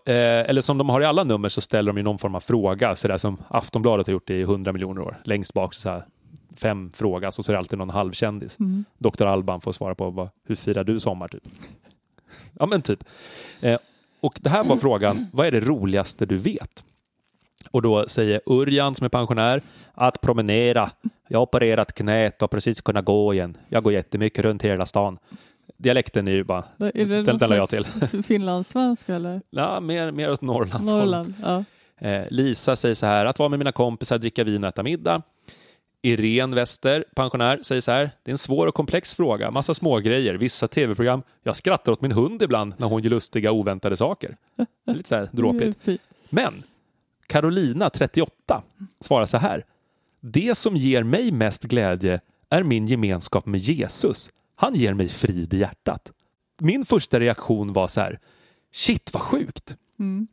eller 0.48 0.60
som 0.60 0.78
de 0.78 0.88
har 0.88 1.00
i 1.00 1.04
alla 1.04 1.24
nummer, 1.24 1.48
så 1.48 1.60
ställer 1.60 1.92
de 1.92 1.96
ju 1.96 2.02
någon 2.02 2.18
form 2.18 2.34
av 2.34 2.40
fråga, 2.40 2.96
så 2.96 3.08
där 3.08 3.18
som 3.18 3.42
Aftonbladet 3.48 4.06
har 4.06 4.12
gjort 4.12 4.30
i 4.30 4.42
hundra 4.42 4.72
miljoner 4.72 5.02
år. 5.02 5.20
Längst 5.24 5.54
bak 5.54 5.74
så, 5.74 5.80
så 5.80 5.88
här, 5.88 6.04
fem 6.56 6.90
frågas 6.94 7.38
och 7.38 7.44
så 7.44 7.52
är 7.52 7.54
det 7.54 7.58
alltid 7.58 7.78
någon 7.78 7.90
halvkändis. 7.90 8.58
Mm. 8.60 8.84
Dr. 8.98 9.24
Alban 9.24 9.60
får 9.60 9.72
svara 9.72 9.94
på 9.94 10.10
vad, 10.10 10.28
hur 10.46 10.54
firar 10.54 10.84
du 10.84 11.00
sommar 11.00 11.28
typ? 11.28 11.42
Ja 12.52 12.66
men 12.66 12.82
typ. 12.82 13.04
Eh, 13.60 13.78
och 14.20 14.38
det 14.40 14.50
här 14.50 14.64
var 14.64 14.76
frågan, 14.76 15.26
vad 15.32 15.46
är 15.46 15.50
det 15.50 15.60
roligaste 15.60 16.26
du 16.26 16.36
vet? 16.36 16.84
Och 17.70 17.82
då 17.82 18.08
säger 18.08 18.40
Urjan 18.46 18.94
som 18.94 19.04
är 19.04 19.08
pensionär, 19.08 19.62
att 19.94 20.20
promenera. 20.20 20.90
Jag 21.28 21.38
har 21.38 21.42
opererat 21.42 21.94
knät 21.94 22.42
och 22.42 22.50
precis 22.50 22.80
kunnat 22.80 23.04
gå 23.04 23.34
igen. 23.34 23.56
Jag 23.68 23.82
går 23.82 23.92
jättemycket 23.92 24.44
runt 24.44 24.62
hela 24.62 24.86
stan. 24.86 25.18
Dialekten 25.76 26.28
är 26.28 26.32
ju 26.32 26.44
bara, 26.44 26.64
Är 26.78 27.04
det 27.04 27.22
den 27.22 27.36
ställer 27.36 27.56
jag 27.56 27.68
slags 27.68 28.26
finlandssvenska 28.26 29.14
eller? 29.14 29.42
ja, 29.50 29.80
mer, 29.80 30.12
mer 30.12 30.30
åt 30.30 30.40
Norrlands. 30.40 30.90
Norrland? 30.90 31.34
Ja. 31.42 31.64
Eh, 32.00 32.24
Lisa 32.30 32.76
säger 32.76 32.94
så 32.94 33.06
här, 33.06 33.26
att 33.26 33.38
vara 33.38 33.48
med 33.48 33.58
mina 33.58 33.72
kompisar, 33.72 34.18
dricka 34.18 34.44
vin 34.44 34.64
och 34.64 34.68
äta 34.68 34.82
middag. 34.82 35.22
Irene 36.02 36.56
Wester, 36.56 37.04
pensionär, 37.14 37.60
säger 37.62 37.80
så 37.80 37.90
här, 37.90 38.10
det 38.22 38.30
är 38.30 38.32
en 38.32 38.38
svår 38.38 38.66
och 38.66 38.74
komplex 38.74 39.14
fråga, 39.14 39.50
massa 39.50 39.74
smågrejer, 39.74 40.34
vissa 40.34 40.68
tv-program. 40.68 41.22
Jag 41.42 41.56
skrattar 41.56 41.92
åt 41.92 42.00
min 42.00 42.12
hund 42.12 42.42
ibland 42.42 42.74
när 42.76 42.86
hon 42.86 43.02
gör 43.02 43.10
lustiga 43.10 43.52
oväntade 43.52 43.96
saker. 43.96 44.36
Lite 44.86 45.08
så 45.08 45.14
här 45.14 45.28
dråpligt. 45.32 45.88
Men 46.30 46.62
Carolina, 47.26 47.90
38, 47.90 48.62
svarar 49.00 49.26
så 49.26 49.38
här. 49.38 49.64
Det 50.20 50.54
som 50.54 50.76
ger 50.76 51.02
mig 51.02 51.32
mest 51.32 51.64
glädje 51.64 52.20
är 52.50 52.62
min 52.62 52.86
gemenskap 52.86 53.46
med 53.46 53.60
Jesus. 53.60 54.30
Han 54.60 54.74
ger 54.74 54.94
mig 54.94 55.08
frid 55.08 55.54
i 55.54 55.58
hjärtat. 55.58 56.12
Min 56.58 56.84
första 56.84 57.20
reaktion 57.20 57.72
var 57.72 57.88
så 57.88 58.00
här, 58.00 58.18
shit 58.72 59.10
vad 59.12 59.22
sjukt. 59.22 59.76
Mm. 59.98 60.26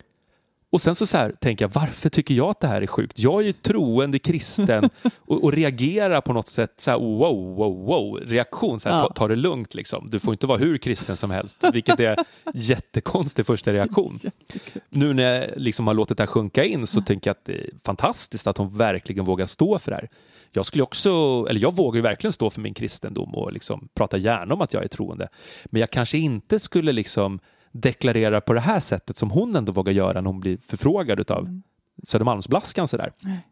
Och 0.77 0.81
sen 0.81 0.96
så, 0.96 1.05
så 1.05 1.17
här, 1.17 1.31
tänker 1.31 1.65
jag, 1.65 1.69
varför 1.74 2.10
tycker 2.10 2.34
jag 2.34 2.50
att 2.50 2.60
det 2.60 2.67
här 2.67 2.81
är 2.81 2.88
sjukt? 2.88 3.19
Jag 3.19 3.41
är 3.41 3.46
ju 3.46 3.53
troende 3.53 4.19
kristen 4.19 4.89
och, 5.25 5.43
och 5.43 5.53
reagerar 5.53 6.22
på 6.22 6.34
något 6.34 6.48
sätt 6.48 6.74
så 6.77 6.91
här, 6.91 6.98
wow, 6.98 7.55
wow, 7.55 7.86
wow, 7.86 8.19
reaktion, 8.25 8.79
så 8.79 8.89
här, 8.89 8.98
Ja. 8.98 9.07
ta, 9.07 9.13
ta 9.13 9.27
det 9.27 9.36
lugnt 9.36 9.74
liksom. 9.75 10.10
Du 10.10 10.19
får 10.19 10.34
inte 10.34 10.48
vara 10.48 10.57
hur 10.57 10.77
kristen 10.77 11.17
som 11.17 11.31
helst, 11.31 11.63
vilket 11.74 12.00
är 12.00 12.17
jättekonstig 12.53 13.46
första 13.46 13.74
reaktion. 13.74 14.19
Jättekul. 14.24 14.81
Nu 14.89 15.13
när 15.13 15.24
jag 15.24 15.50
liksom 15.55 15.88
har 15.88 15.93
låtit 15.93 16.17
det 16.17 16.24
här 16.24 16.27
sjunka 16.27 16.63
in 16.63 16.88
så 16.88 17.01
tänker 17.01 17.29
jag 17.29 17.34
att 17.36 17.46
det 17.46 17.53
är 17.53 17.69
fantastiskt 17.84 18.48
att 18.48 18.57
hon 18.57 18.77
verkligen 18.77 19.25
vågar 19.25 19.46
stå 19.46 19.79
för 19.79 19.91
det 19.91 19.96
här. 19.98 20.10
Jag 20.51 20.65
skulle 20.65 20.84
också, 20.84 21.10
eller 21.50 21.60
jag 21.62 21.75
vågar 21.75 21.96
ju 21.96 22.01
verkligen 22.01 22.34
stå 22.34 22.50
för 22.50 22.62
min 22.62 22.74
kristendom 22.74 23.36
och 23.36 23.53
liksom 23.53 23.88
prata 23.93 24.17
gärna 24.17 24.53
om 24.53 24.62
att 24.62 24.74
jag 24.74 24.84
är 24.84 24.88
troende. 24.88 25.29
Men 25.65 25.79
jag 25.79 25.89
kanske 25.89 26.17
inte 26.17 26.60
skulle 26.60 26.91
liksom 26.91 27.39
deklarera 27.81 28.41
på 28.41 28.53
det 28.53 28.60
här 28.60 28.79
sättet 28.79 29.17
som 29.17 29.31
hon 29.31 29.55
ändå 29.55 29.72
vågar 29.72 29.93
göra 29.93 30.22
när 30.22 30.27
hon 30.27 30.39
blir 30.39 30.57
förfrågad 30.57 31.31
av 31.31 31.62
Södermalmsblaskan 32.03 32.88
sådär. 32.88 33.12
Nej. 33.22 33.48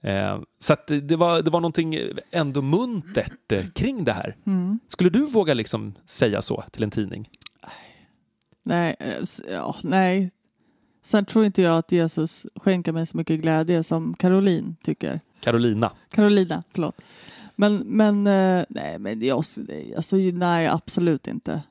Eh, 0.00 0.40
så 0.58 0.76
det, 0.86 1.16
var, 1.16 1.42
det 1.42 1.50
var 1.50 1.60
någonting 1.60 1.98
ändå 2.30 2.62
muntert 2.62 3.52
eh, 3.52 3.66
kring 3.74 4.04
det 4.04 4.12
här. 4.12 4.36
Mm. 4.46 4.78
Skulle 4.88 5.10
du 5.10 5.26
våga 5.26 5.54
liksom 5.54 5.94
säga 6.06 6.42
så 6.42 6.64
till 6.72 6.82
en 6.82 6.90
tidning? 6.90 7.28
Nej, 8.62 8.96
eh, 9.00 9.24
ja, 9.50 9.76
nej. 9.82 10.30
Sen 11.02 11.24
tror 11.24 11.44
inte 11.44 11.62
jag 11.62 11.78
att 11.78 11.92
Jesus 11.92 12.46
skänker 12.54 12.92
mig 12.92 13.06
så 13.06 13.16
mycket 13.16 13.40
glädje 13.40 13.82
som 13.82 14.14
Caroline 14.14 14.76
tycker. 14.82 15.20
Carolina? 15.40 15.92
Carolina, 16.10 16.62
förlåt. 16.70 17.00
Men, 17.56 17.76
men, 17.76 18.26
eh, 18.26 18.64
nej, 18.68 18.98
men 18.98 19.26
jag, 19.26 19.36
alltså, 19.96 20.16
nej, 20.16 20.66
absolut 20.66 21.26
inte. 21.26 21.62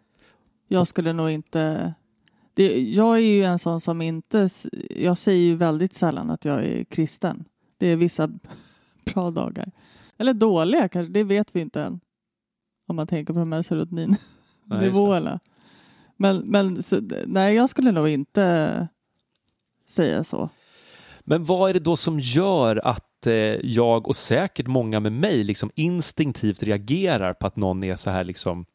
Jag 0.68 0.88
skulle 0.88 1.14
nog 1.14 1.30
inte... 1.30 1.94
Det, 2.54 2.82
jag 2.82 3.16
är 3.16 3.22
ju 3.22 3.44
en 3.44 3.60
sån 3.60 3.80
som 3.80 4.02
inte... 4.02 4.50
Jag 4.90 5.18
säger 5.18 5.42
ju 5.42 5.56
väldigt 5.56 5.94
sällan 5.94 6.30
att 6.30 6.46
jag 6.46 6.66
är 6.66 6.84
kristen. 6.84 7.46
Det 7.78 7.88
är 7.88 7.96
vissa 7.96 8.30
bra 9.14 9.32
dagar. 9.32 9.72
Eller 10.18 10.34
dåliga 10.34 10.90
kanske, 10.90 11.14
det 11.14 11.24
vet 11.24 11.56
vi 11.56 11.60
inte 11.60 11.82
än. 11.82 12.00
Om 12.88 12.96
man 12.96 13.08
tänker 13.08 13.34
på 13.34 13.40
de 13.40 13.52
här 13.52 13.62
serotonin. 13.62 14.10
Nej, 14.64 14.86
just 14.86 14.96
det. 14.96 15.00
nivåerna. 15.00 15.40
Men, 16.18 16.38
men 16.38 16.84
så, 16.84 17.02
nej, 17.26 17.56
jag 17.56 17.70
skulle 17.70 17.92
nog 17.92 18.10
inte 18.10 18.88
säga 19.90 20.24
så. 20.24 20.50
Men 21.22 21.46
vad 21.46 21.70
är 21.70 21.74
det 21.74 21.80
då 21.80 21.96
som 21.96 22.20
gör 22.20 22.88
att 22.88 23.28
eh, 23.28 23.34
jag 23.66 24.08
och 24.08 24.16
säkert 24.16 24.68
många 24.68 25.00
med 25.00 25.12
mig 25.12 25.44
liksom 25.44 25.72
instinktivt 25.76 26.64
reagerar 26.64 27.34
på 27.34 27.48
att 27.48 27.56
någon 27.56 27.84
är 27.84 27.96
så 27.96 28.10
här 28.10 28.24
liksom 28.24 28.66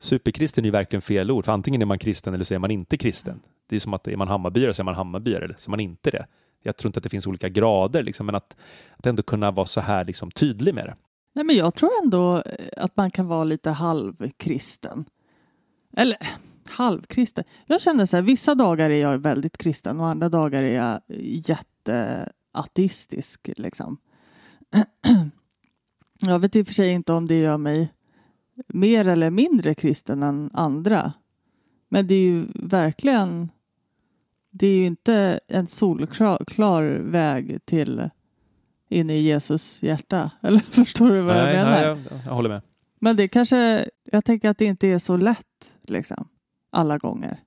Superkristen 0.00 0.64
är 0.64 0.66
ju 0.66 0.72
verkligen 0.72 1.02
fel 1.02 1.30
ord, 1.30 1.44
för 1.44 1.52
antingen 1.52 1.82
är 1.82 1.86
man 1.86 1.98
kristen 1.98 2.34
eller 2.34 2.44
så 2.44 2.54
är 2.54 2.58
man 2.58 2.70
inte 2.70 2.96
kristen. 2.96 3.40
Det 3.68 3.76
är 3.76 3.80
som 3.80 3.94
att 3.94 4.08
är 4.08 4.16
man 4.16 4.28
Hammarbyare 4.28 4.74
så 4.74 4.82
är 4.82 4.84
man 4.84 4.94
Hammarbyare 4.94 5.44
eller 5.44 5.56
så 5.58 5.68
är 5.68 5.70
man 5.70 5.80
inte 5.80 6.10
det. 6.10 6.26
Jag 6.62 6.76
tror 6.76 6.88
inte 6.88 6.98
att 6.98 7.02
det 7.02 7.08
finns 7.08 7.26
olika 7.26 7.48
grader, 7.48 8.02
liksom, 8.02 8.26
men 8.26 8.34
att, 8.34 8.56
att 8.96 9.06
ändå 9.06 9.22
kunna 9.22 9.50
vara 9.50 9.66
så 9.66 9.80
här 9.80 10.04
liksom, 10.04 10.30
tydlig 10.30 10.74
med 10.74 10.86
det. 10.86 10.96
Nej, 11.32 11.44
men 11.44 11.56
jag 11.56 11.74
tror 11.74 11.90
ändå 12.04 12.42
att 12.76 12.96
man 12.96 13.10
kan 13.10 13.26
vara 13.26 13.44
lite 13.44 13.70
halvkristen. 13.70 15.04
Eller 15.96 16.18
halvkristen. 16.68 17.44
Jag 17.66 17.80
känner 17.80 18.06
så 18.06 18.16
här, 18.16 18.22
vissa 18.22 18.54
dagar 18.54 18.90
är 18.90 19.00
jag 19.00 19.18
väldigt 19.18 19.58
kristen 19.58 20.00
och 20.00 20.06
andra 20.06 20.28
dagar 20.28 20.62
är 20.62 20.76
jag 20.76 21.00
jätteateistisk. 21.18 23.50
Liksom. 23.56 23.96
Jag 26.22 26.38
vet 26.38 26.56
i 26.56 26.62
och 26.62 26.66
för 26.66 26.74
sig 26.74 26.90
inte 26.90 27.12
om 27.12 27.26
det 27.26 27.40
gör 27.40 27.56
mig 27.56 27.92
mer 28.68 29.08
eller 29.08 29.30
mindre 29.30 29.74
kristen 29.74 30.22
än 30.22 30.50
andra. 30.52 31.12
Men 31.88 32.06
det 32.06 32.14
är 32.14 32.24
ju 32.24 32.46
verkligen 32.54 33.48
det 34.50 34.66
är 34.66 34.76
ju 34.76 34.86
inte 34.86 35.40
en 35.48 35.66
solklar 35.66 36.44
klar 36.46 36.84
väg 37.00 37.58
till 37.64 38.10
in 38.88 39.10
i 39.10 39.18
Jesus 39.18 39.82
hjärta. 39.82 40.30
Eller 40.42 40.58
förstår 40.58 41.10
du 41.10 41.20
vad 41.20 41.36
jag 41.36 41.46
menar? 41.46 41.70
nej 41.70 41.84
jag, 41.84 41.98
jag 42.26 42.34
håller 42.34 42.48
med. 42.48 42.62
Men 42.98 43.16
det 43.16 43.28
kanske, 43.28 43.88
jag 44.04 44.24
tänker 44.24 44.50
att 44.50 44.58
det 44.58 44.64
inte 44.64 44.88
är 44.88 44.98
så 44.98 45.16
lätt 45.16 45.76
liksom, 45.88 46.28
alla 46.70 46.98
gånger. 46.98 47.38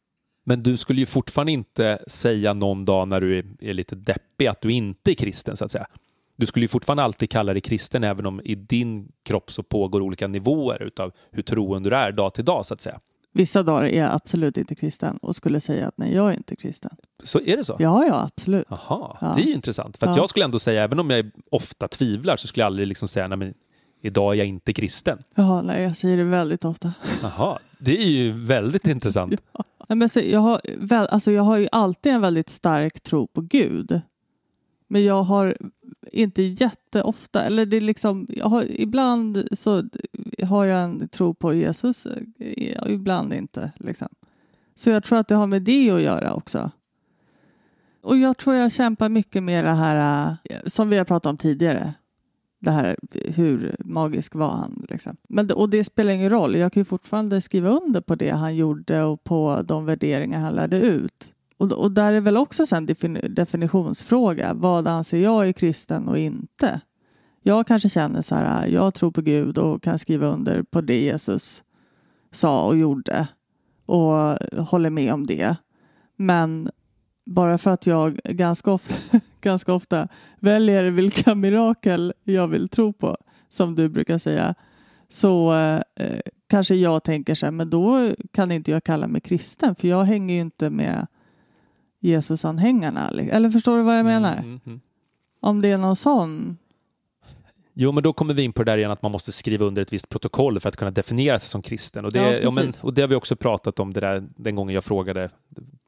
Men 0.46 0.64
du 0.64 0.78
skulle 0.78 1.00
ju 1.00 1.06
fortfarande 1.06 1.52
inte 1.52 2.04
säga 2.08 2.54
någon 2.54 2.86
dag 2.86 3.08
när 3.08 3.22
du 3.22 3.40
är, 3.40 3.46
är 3.60 3.74
lite 3.74 3.96
deppig 3.96 4.48
att 4.48 4.62
du 4.62 4.72
inte 4.72 5.12
är 5.12 5.16
kristen, 5.16 5.58
så 5.58 5.66
att 5.66 5.72
säga. 5.72 5.88
Du 6.36 6.46
skulle 6.46 6.64
ju 6.64 6.68
fortfarande 6.68 7.04
alltid 7.04 7.30
kalla 7.30 7.54
dig 7.54 7.62
kristen, 7.62 8.04
även 8.04 8.26
om 8.26 8.42
i 8.44 8.56
din 8.56 9.12
kropp 9.24 9.52
så 9.52 9.64
pågår 9.64 10.02
olika 10.02 10.28
nivåer 10.28 10.84
utav 10.84 11.12
hur 11.32 11.42
troende 11.44 11.90
du 11.90 11.96
är 11.96 12.12
dag 12.12 12.34
till 12.34 12.46
dag, 12.46 12.66
så 12.66 12.74
att 12.74 12.82
säga. 12.82 13.00
Vissa 13.36 13.64
dagar 13.64 13.84
är 13.84 14.00
jag 14.00 14.12
absolut 14.14 14.58
inte 14.58 14.76
kristen 14.76 15.18
och 15.18 15.36
skulle 15.36 15.62
säga 15.62 15.88
att 15.88 15.98
nej, 15.98 16.14
jag 16.14 16.30
är 16.30 16.38
inte 16.38 16.56
kristen. 16.56 16.92
Så 17.24 17.40
är 17.42 17.58
det 17.58 17.64
så? 17.64 17.76
Ja, 17.80 18.06
ja, 18.06 18.24
absolut. 18.36 18.66
Jaha, 18.70 19.18
Ja. 19.22 19.34
det 19.38 19.42
är 19.44 19.46
ju 19.46 19.54
intressant. 19.54 19.98
För 19.98 20.08
att 20.08 20.16
Ja. 20.16 20.22
jag 20.22 20.30
skulle 20.30 20.46
ändå 20.46 20.60
säga, 20.60 20.84
även 20.84 21.00
om 21.00 21.10
jag 21.10 21.32
ofta 21.52 21.88
tvivlar, 21.88 22.36
så 22.38 22.48
skulle 22.48 22.62
jag 22.62 22.68
aldrig 22.68 22.88
liksom 22.88 23.08
säga, 23.08 23.28
nej 23.28 23.38
men 23.38 23.54
idag 24.02 24.34
är 24.34 24.38
jag 24.38 24.48
inte 24.48 24.74
kristen. 24.74 25.18
Jaha, 25.36 25.62
nej, 25.62 25.84
jag 25.84 25.98
säger 25.98 26.18
det 26.18 26.24
väldigt 26.24 26.66
ofta. 26.66 26.94
Jaha, 27.22 27.58
det 27.80 27.98
är 27.98 28.08
ju 28.10 28.32
väldigt 28.32 28.88
intressant. 28.88 29.34
Nej, 29.90 29.98
men 29.98 30.10
så, 30.10 30.20
jag, 30.20 30.40
har, 30.40 30.62
väl, 30.78 31.08
alltså, 31.08 31.32
jag 31.32 31.44
har 31.44 31.58
ju 31.58 31.68
alltid 31.72 32.12
en 32.12 32.22
väldigt 32.22 32.50
stark 32.50 33.02
tro 33.04 33.28
på 33.28 33.42
Gud. 33.42 34.02
Men 34.88 35.04
jag 35.06 35.24
har 35.24 35.58
inte 36.12 36.42
jätteofta, 36.42 37.44
eller 37.44 37.66
det 37.66 37.78
är 37.78 37.82
liksom, 37.82 38.28
jag 38.30 38.46
har, 38.46 38.82
ibland 38.82 39.48
så 39.52 39.84
har 40.44 40.66
jag 40.66 40.84
en 40.84 41.10
tro 41.10 41.34
på 41.34 41.54
Jesus, 41.54 42.06
eh, 42.06 42.78
ibland 42.88 43.34
inte. 43.34 43.72
Liksom. 43.76 44.08
Så 44.76 44.90
jag 44.90 45.04
tror 45.04 45.20
att 45.20 45.28
det 45.28 45.36
har 45.36 45.48
med 45.48 45.62
det 45.62 45.92
att 45.92 46.02
göra 46.02 46.34
också. 46.34 46.72
Och 48.02 48.18
jag 48.18 48.38
tror 48.38 48.56
jag 48.56 48.72
kämpar 48.72 49.10
mycket 49.10 49.44
med 49.44 49.66
det 49.66 49.72
här 49.72 50.28
eh, 50.44 50.58
som 50.66 50.90
vi 50.90 50.98
har 50.98 51.06
pratat 51.06 51.30
om 51.30 51.38
tidigare. 51.38 51.94
Det 52.60 52.72
här 52.72 52.96
hur 53.36 53.76
magisk 53.80 54.36
var 54.36 54.50
han? 54.50 54.86
Liksom. 54.90 55.18
Men, 55.30 55.52
och 55.52 55.70
det 55.70 55.84
spelar 55.84 56.14
ingen 56.14 56.30
roll. 56.30 56.56
Jag 56.56 56.74
kan 56.74 56.82
ju 56.82 56.86
fortfarande 56.86 57.42
skriva 57.42 57.70
under 57.70 58.02
på 58.02 58.16
det 58.16 58.30
han 58.30 58.56
gjorde 58.56 59.04
och 59.04 59.24
på 59.24 59.62
de 59.66 59.86
värderingar 59.86 60.40
han 60.40 60.54
lärde 60.54 60.80
ut. 60.80 61.33
Och, 61.58 61.72
och 61.72 61.92
där 61.92 62.14
är 62.14 62.22
väl 62.22 62.38
också 62.38 62.76
en 62.76 62.86
definitionsfråga. 63.30 64.54
Vad 64.54 64.88
anser 64.88 65.18
jag 65.18 65.48
är 65.48 65.54
kristen 65.54 66.08
och 66.08 66.18
inte? 66.18 66.82
Jag 67.42 67.68
kanske 67.68 67.90
känner 67.90 68.22
så 68.22 68.36
här, 68.36 68.64
ah, 68.64 68.68
jag 68.68 68.94
tror 68.94 69.12
på 69.12 69.22
Gud 69.22 69.58
och 69.58 69.84
kan 69.84 70.00
skriva 70.00 70.28
under 70.28 70.64
på 70.64 70.82
det 70.82 71.02
Jesus 71.02 71.64
sa 72.32 72.68
och 72.68 72.78
gjorde 72.78 73.28
och 73.86 74.38
håller 74.68 74.90
med 74.90 75.14
om 75.14 75.28
det. 75.28 75.56
Men 76.18 76.70
bara 77.26 77.58
för 77.58 77.72
att 77.72 77.88
jag 77.88 78.16
ganska 78.24 78.72
ofta, 78.72 78.96
ganska 79.42 79.74
ofta 79.74 80.08
väljer 80.40 80.84
vilka 80.84 81.36
mirakel 81.36 82.14
jag 82.24 82.48
vill 82.48 82.70
tro 82.70 82.94
på, 82.94 83.18
som 83.50 83.76
du 83.76 83.90
brukar 83.90 84.18
säga, 84.18 84.56
så 85.10 85.54
eh, 85.54 86.20
kanske 86.50 86.76
jag 86.76 87.04
tänker 87.04 87.36
så 87.36 87.46
här, 87.46 87.52
men 87.52 87.70
då 87.70 88.14
kan 88.34 88.52
inte 88.52 88.72
jag 88.72 88.84
kalla 88.84 89.08
mig 89.08 89.22
kristen, 89.22 89.76
för 89.76 89.88
jag 89.88 90.04
hänger 90.04 90.36
ju 90.36 90.42
inte 90.42 90.70
med 90.70 91.08
Jesus-anhängarna. 92.04 93.10
Eller 93.10 93.50
förstår 93.50 93.78
du 93.78 93.84
vad 93.84 93.98
jag 93.98 94.06
menar? 94.06 94.34
Mm, 94.34 94.46
mm, 94.46 94.60
mm. 94.66 94.82
Om 95.40 95.62
det 95.62 95.72
är 95.72 95.78
någon 95.78 95.96
sån. 95.96 96.58
Jo, 97.74 97.92
men 97.92 98.04
då 98.04 98.14
kommer 98.14 98.34
vi 98.34 98.42
in 98.44 98.54
på 98.54 98.64
det 98.64 98.72
där 98.72 98.78
igen 98.78 98.92
att 98.92 99.02
man 99.02 99.12
måste 99.12 99.32
skriva 99.32 99.66
under 99.66 99.82
ett 99.82 99.94
visst 99.94 100.10
protokoll 100.10 100.60
för 100.60 100.70
att 100.70 100.76
kunna 100.76 100.92
definiera 100.92 101.40
sig 101.40 101.50
som 101.50 101.62
kristen. 101.62 102.06
Och 102.06 102.12
det, 102.12 102.20
Ja, 102.20 102.32
ja, 102.34 102.52
men, 102.52 102.72
och 102.84 102.94
det 102.94 103.02
har 103.02 103.08
vi 103.08 103.16
också 103.16 103.36
pratat 103.36 103.80
om 103.80 103.94
det 103.94 104.00
där, 104.00 104.24
den 104.36 104.56
gången 104.56 104.76
jag 104.76 104.84
frågade 104.84 105.30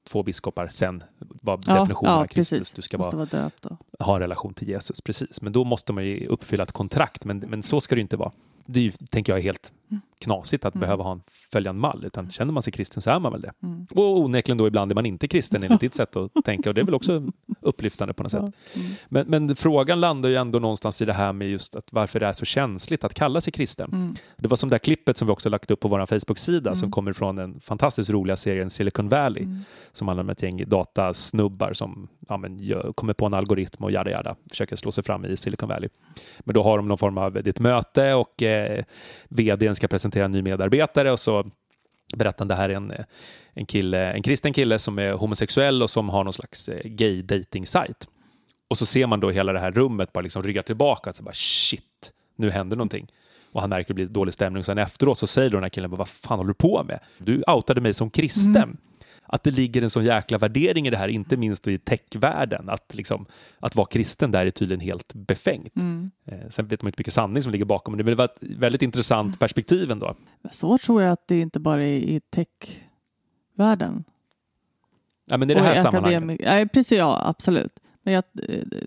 två 0.09 0.23
biskopar 0.23 0.67
sen 0.71 1.01
vad 1.19 1.63
Ja, 1.67 1.73
definitionen 1.79 2.11
ja 2.13 2.19
av 2.21 2.27
Kristus. 2.27 2.59
precis. 2.59 2.75
Du 2.75 2.81
ska 2.81 2.97
vara, 2.97 3.11
vara 3.11 3.25
döpt 3.25 3.65
ha 3.99 4.15
en 4.15 4.21
relation 4.21 4.53
till 4.53 4.69
Jesus, 4.69 5.01
precis. 5.01 5.41
Men 5.41 5.53
då 5.53 5.63
måste 5.63 5.93
man 5.93 6.05
ju 6.05 6.27
uppfylla 6.27 6.63
ett 6.63 6.71
kontrakt, 6.71 7.25
men, 7.25 7.37
men 7.39 7.63
så 7.63 7.81
ska 7.81 7.95
det 7.95 7.99
ju 7.99 8.03
inte 8.03 8.17
vara. 8.17 8.31
Det 8.67 8.79
är 8.79 8.83
ju, 8.83 8.91
tänker 8.91 9.33
jag 9.33 9.39
är 9.39 9.43
helt 9.43 9.71
knasigt 10.19 10.65
att 10.65 10.75
Mm. 10.75 10.81
behöva 10.81 11.03
ha 11.03 11.11
en 11.11 11.21
följande 11.51 11.81
mall, 11.81 12.03
utan 12.05 12.31
känner 12.31 12.53
man 12.53 12.63
sig 12.63 12.73
kristen 12.73 13.01
så 13.01 13.09
är 13.11 13.19
man 13.19 13.31
väl 13.31 13.41
det. 13.41 13.51
Mm. 13.63 13.87
Och 13.95 14.19
onekligen 14.19 14.57
då 14.57 14.67
ibland 14.67 14.91
är 14.91 14.95
man 14.95 15.05
inte 15.05 15.27
kristen 15.27 15.63
enligt 15.63 15.79
ditt 15.79 15.95
sätt 15.95 16.15
att 16.15 16.31
tänka 16.45 16.69
och 16.69 16.73
det 16.73 16.81
är 16.81 16.85
väl 16.85 16.93
också 16.95 17.23
upplyftande 17.65 18.13
på 18.13 18.23
något 18.23 18.31
sätt. 18.31 18.41
Mm. 18.41 18.87
Men, 19.09 19.27
men 19.27 19.55
frågan 19.55 19.99
landar 19.99 20.29
ju 20.29 20.35
ändå 20.35 20.59
någonstans 20.59 21.01
i 21.01 21.05
det 21.05 21.13
här 21.13 21.33
med 21.33 21.49
just 21.49 21.75
att 21.75 21.87
varför 21.91 22.19
det 22.19 22.25
är 22.25 22.33
så 22.33 22.45
känsligt 22.45 23.03
att 23.03 23.13
kalla 23.13 23.41
sig 23.41 23.53
kristen. 23.53 23.89
Mm. 23.93 24.15
Det 24.37 24.47
var 24.47 24.57
som 24.57 24.69
det 24.69 24.73
där 24.73 24.79
klippet 24.79 25.17
som 25.17 25.27
vi 25.27 25.33
också 25.33 25.49
lagt 25.49 25.71
upp 25.71 25.79
på 25.79 25.87
vår 25.87 26.05
Facebook-sida 26.05 26.75
som 26.75 26.85
Mm. 26.85 26.91
kommer 26.91 27.13
från 27.13 27.35
den 27.35 27.59
fantastiskt 27.59 28.09
roliga 28.09 28.35
serien 28.35 28.69
Silicon 28.69 29.09
Valley 29.09 29.43
Mm. 29.43 29.59
som 29.91 30.07
handlar 30.07 30.23
om 30.23 30.29
ett 30.29 30.43
gäng 30.43 30.69
datasnubbar 30.69 31.73
som 31.73 32.07
ja, 32.29 32.37
men, 32.37 32.59
kommer 32.95 33.13
på 33.13 33.25
en 33.25 33.33
algoritm 33.33 33.83
och 33.83 33.91
jada 33.91 34.11
jada, 34.11 34.35
försöker 34.49 34.75
slå 34.75 34.91
sig 34.91 35.03
fram 35.03 35.25
i 35.25 35.37
Silicon 35.37 35.69
Valley. 35.69 35.89
Men 36.39 36.53
då 36.53 36.63
har 36.63 36.77
de 36.77 36.87
någon 36.87 36.97
form 36.97 37.17
av 37.17 37.37
ett 37.37 37.59
möte 37.59 38.13
och 38.13 38.43
eh, 38.43 38.83
vdn 39.29 39.75
ska 39.75 39.87
presentera 39.87 40.25
en 40.25 40.31
ny 40.31 40.41
medarbetare 40.41 41.11
och 41.11 41.19
så 41.19 41.51
berättar 42.15 42.45
det 42.45 42.55
här 42.55 42.69
är 42.69 42.73
en, 42.73 42.91
eh, 42.91 43.05
en, 43.53 43.65
kille, 43.65 44.11
en 44.11 44.23
kristen 44.23 44.53
kille 44.53 44.79
som 44.79 44.99
är 44.99 45.13
homosexuell 45.13 45.83
och 45.83 45.89
som 45.89 46.09
har 46.09 46.23
någon 46.23 46.33
slags 46.33 46.69
eh, 46.69 46.81
gay 46.83 47.21
dating 47.21 47.65
sajt. 47.65 48.07
Och 48.67 48.77
så 48.77 48.85
ser 48.85 49.07
man 49.07 49.19
då 49.19 49.29
hela 49.29 49.53
det 49.53 49.59
här 49.59 49.71
rummet 49.71 50.13
bara 50.13 50.21
liksom 50.21 50.43
rygga 50.43 50.63
tillbaka. 50.63 51.13
Så 51.13 51.23
bara, 51.23 51.33
shit, 51.33 52.11
nu 52.35 52.49
händer 52.49 52.77
någonting. 52.77 53.07
Och 53.51 53.61
han 53.61 53.69
märker 53.69 53.83
att 53.83 53.87
det 53.87 53.93
blir 53.93 54.05
dålig 54.05 54.33
stämning. 54.33 54.59
Och 54.59 54.65
sen 54.65 54.77
efteråt 54.77 55.19
så 55.19 55.27
säger 55.27 55.49
då 55.49 55.57
den 55.57 55.63
här 55.63 55.69
killen, 55.69 55.89
vad 55.89 56.07
fan 56.07 56.37
håller 56.37 56.47
du 56.47 56.53
på 56.53 56.83
med? 56.83 56.99
Du 57.17 57.43
outade 57.47 57.81
mig 57.81 57.93
som 57.93 58.09
kristen. 58.09 58.55
Mm. 58.55 58.77
Att 59.27 59.43
det 59.43 59.51
ligger 59.51 59.81
en 59.81 59.89
sån 59.89 60.05
jäkla 60.05 60.37
värdering 60.37 60.87
i 60.87 60.89
det 60.89 60.97
här, 60.97 61.07
inte 61.07 61.37
minst 61.37 61.67
i 61.67 61.77
techvärlden. 61.77 62.69
Att, 62.69 62.95
liksom, 62.95 63.25
att 63.59 63.75
vara 63.75 63.87
kristen 63.87 64.31
där 64.31 64.45
är 64.45 64.51
tydligen 64.51 64.81
helt 64.81 65.13
befängt. 65.13 65.75
Mm. 65.75 66.11
Eh, 66.25 66.49
sen 66.49 66.67
vet 66.67 66.81
man 66.81 66.87
inte 66.87 66.99
mycket 66.99 67.13
sanning 67.13 67.43
som 67.43 67.51
ligger 67.51 67.65
bakom, 67.65 67.95
men 67.95 68.05
det 68.05 68.15
var 68.15 68.25
ett 68.25 68.37
väldigt 68.41 68.81
intressant 68.81 69.39
perspektiv 69.39 69.91
ändå. 69.91 70.15
Men 70.41 70.53
så 70.53 70.77
tror 70.77 71.01
jag 71.01 71.11
att 71.11 71.27
det 71.27 71.39
inte 71.39 71.59
bara 71.59 71.83
är 71.83 71.97
i 71.97 72.21
techvärlden. 72.29 74.03
Ja, 75.25 75.37
men 75.37 75.49
i 75.49 75.53
det 75.53 75.61
här 75.61 75.75
sammanhanget. 75.75 76.41
Nej, 76.43 76.67
precis, 76.67 76.97
ja, 76.97 77.21
absolut. 77.25 77.79
Men 78.03 78.13
jag, 78.13 78.23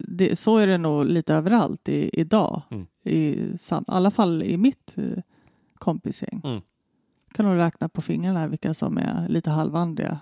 det, 0.08 0.38
så 0.38 0.58
är 0.58 0.66
det 0.66 0.78
nog 0.78 1.06
lite 1.06 1.34
överallt 1.34 1.88
i, 1.88 2.10
idag. 2.12 2.62
Mm. 2.70 2.86
I, 3.04 3.52
sam, 3.58 3.84
I 3.88 3.90
alla 3.90 4.10
fall 4.10 4.42
i 4.42 4.56
mitt 4.56 4.98
eh, 4.98 5.22
kompisgäng. 5.74 6.40
Mm. 6.44 6.60
kan 7.32 7.46
nog 7.46 7.56
räkna 7.56 7.88
på 7.88 8.02
fingrarna 8.02 8.48
vilka 8.48 8.74
som 8.74 8.98
är 8.98 9.28
lite 9.28 9.50
halvandliga. 9.50 10.18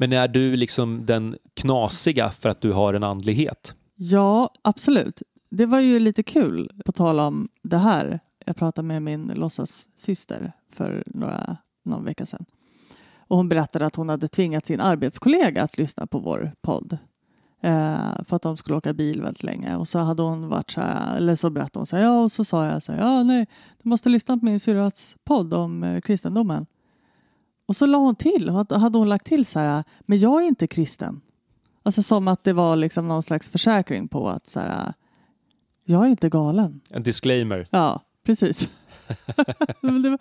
Men 0.00 0.12
är 0.12 0.28
du 0.28 0.56
liksom 0.56 1.06
den 1.06 1.36
knasiga 1.54 2.30
för 2.30 2.48
att 2.48 2.60
du 2.60 2.72
har 2.72 2.94
en 2.94 3.04
andlighet? 3.04 3.74
Ja, 3.96 4.50
absolut. 4.62 5.22
Det 5.50 5.66
var 5.66 5.80
ju 5.80 5.98
lite 5.98 6.22
kul, 6.22 6.70
på 6.84 6.92
tal 6.92 7.20
om 7.20 7.48
det 7.62 7.78
här. 7.78 8.20
Jag 8.46 8.56
pratade 8.56 8.88
med 8.88 9.02
min 9.02 9.26
låtsassyster 9.34 10.52
för 10.72 11.02
några, 11.06 11.56
någon 11.84 12.04
vecka 12.04 12.26
sedan. 12.26 12.44
Och 13.28 13.36
hon 13.36 13.48
berättade 13.48 13.86
att 13.86 13.96
hon 13.96 14.08
hade 14.08 14.28
tvingat 14.28 14.66
sin 14.66 14.80
arbetskollega 14.80 15.62
att 15.62 15.78
lyssna 15.78 16.06
på 16.06 16.18
vår 16.18 16.52
podd. 16.60 16.98
Eh, 17.62 18.24
för 18.24 18.36
att 18.36 18.42
de 18.42 18.56
skulle 18.56 18.76
åka 18.76 18.92
bil 18.92 19.22
väldigt 19.22 19.42
länge. 19.42 19.76
Och 19.76 19.88
så 19.88 19.98
hade 19.98 20.22
hon 20.22 20.48
varit 20.48 20.70
så 20.70 20.80
här, 20.80 21.16
eller 21.16 21.36
så 21.36 21.50
berättade 21.50 21.78
hon 21.78 21.86
så 21.86 21.96
här, 21.96 22.02
ja 22.02 22.22
och 22.22 22.32
så 22.32 22.44
sa 22.44 22.66
jag 22.66 22.82
så 22.82 22.92
här, 22.92 23.00
ja 23.00 23.22
nej, 23.22 23.46
du 23.82 23.88
måste 23.88 24.08
lyssna 24.08 24.38
på 24.38 24.44
min 24.44 24.60
syrras 24.60 25.16
podd 25.24 25.54
om 25.54 25.84
eh, 25.84 26.00
kristendomen. 26.00 26.66
Och 27.68 27.76
så 27.76 27.86
la 27.86 27.98
hon 27.98 28.16
till, 28.16 28.48
hade 28.70 28.98
hon 28.98 29.08
lagt 29.08 29.26
till 29.26 29.46
så 29.46 29.58
här, 29.58 29.84
men 30.00 30.18
jag 30.18 30.42
är 30.42 30.46
inte 30.46 30.66
kristen. 30.66 31.20
Alltså 31.82 32.02
som 32.02 32.28
att 32.28 32.44
det 32.44 32.52
var 32.52 32.76
liksom 32.76 33.08
någon 33.08 33.22
slags 33.22 33.50
försäkring 33.50 34.08
på 34.08 34.28
att 34.28 34.46
så 34.46 34.60
här, 34.60 34.92
jag 35.84 36.04
är 36.04 36.08
inte 36.08 36.28
galen. 36.28 36.80
En 36.90 37.02
disclaimer. 37.02 37.66
Ja, 37.70 38.00
precis. 38.24 38.68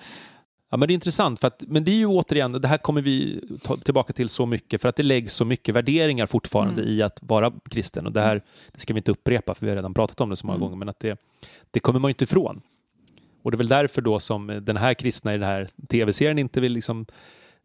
Ja, 0.69 0.77
men 0.77 0.87
det 0.87 0.91
är 0.91 0.95
intressant, 0.95 1.39
för 1.39 1.47
att, 1.47 1.63
men 1.67 1.83
det 1.83 1.91
är 1.91 1.95
ju 1.95 2.05
återigen, 2.05 2.51
det 2.51 2.67
här 2.67 2.77
kommer 2.77 3.01
vi 3.01 3.43
ta 3.63 3.77
tillbaka 3.77 4.13
till 4.13 4.29
så 4.29 4.45
mycket, 4.45 4.81
för 4.81 4.89
att 4.89 4.95
det 4.95 5.03
läggs 5.03 5.33
så 5.33 5.45
mycket 5.45 5.75
värderingar 5.75 6.25
fortfarande 6.25 6.81
Mm. 6.81 6.93
i 6.93 7.01
att 7.01 7.19
vara 7.21 7.53
kristen. 7.69 8.05
Och 8.05 8.11
det 8.11 8.21
här 8.21 8.41
det 8.71 8.79
ska 8.79 8.93
vi 8.93 8.97
inte 8.97 9.11
upprepa, 9.11 9.53
för 9.53 9.65
vi 9.65 9.69
har 9.69 9.75
redan 9.75 9.93
pratat 9.93 10.21
om 10.21 10.29
det 10.29 10.35
så 10.35 10.47
många 10.47 10.55
Mm. 10.57 10.65
gånger, 10.65 10.77
men 10.77 10.89
att 10.89 10.99
det, 10.99 11.19
det 11.71 11.79
kommer 11.79 11.99
man 11.99 12.09
ju 12.09 12.11
inte 12.11 12.23
ifrån. 12.23 12.61
Och 13.47 13.51
det 13.51 13.55
är 13.55 13.57
väl 13.57 13.67
därför 13.67 14.01
då 14.01 14.19
som 14.19 14.59
den 14.63 14.77
här 14.77 14.93
kristna 14.93 15.33
i 15.33 15.37
den 15.37 15.47
här 15.47 15.67
tv-serien 15.89 16.37
inte 16.39 16.61
vill 16.61 16.71
liksom 16.73 17.05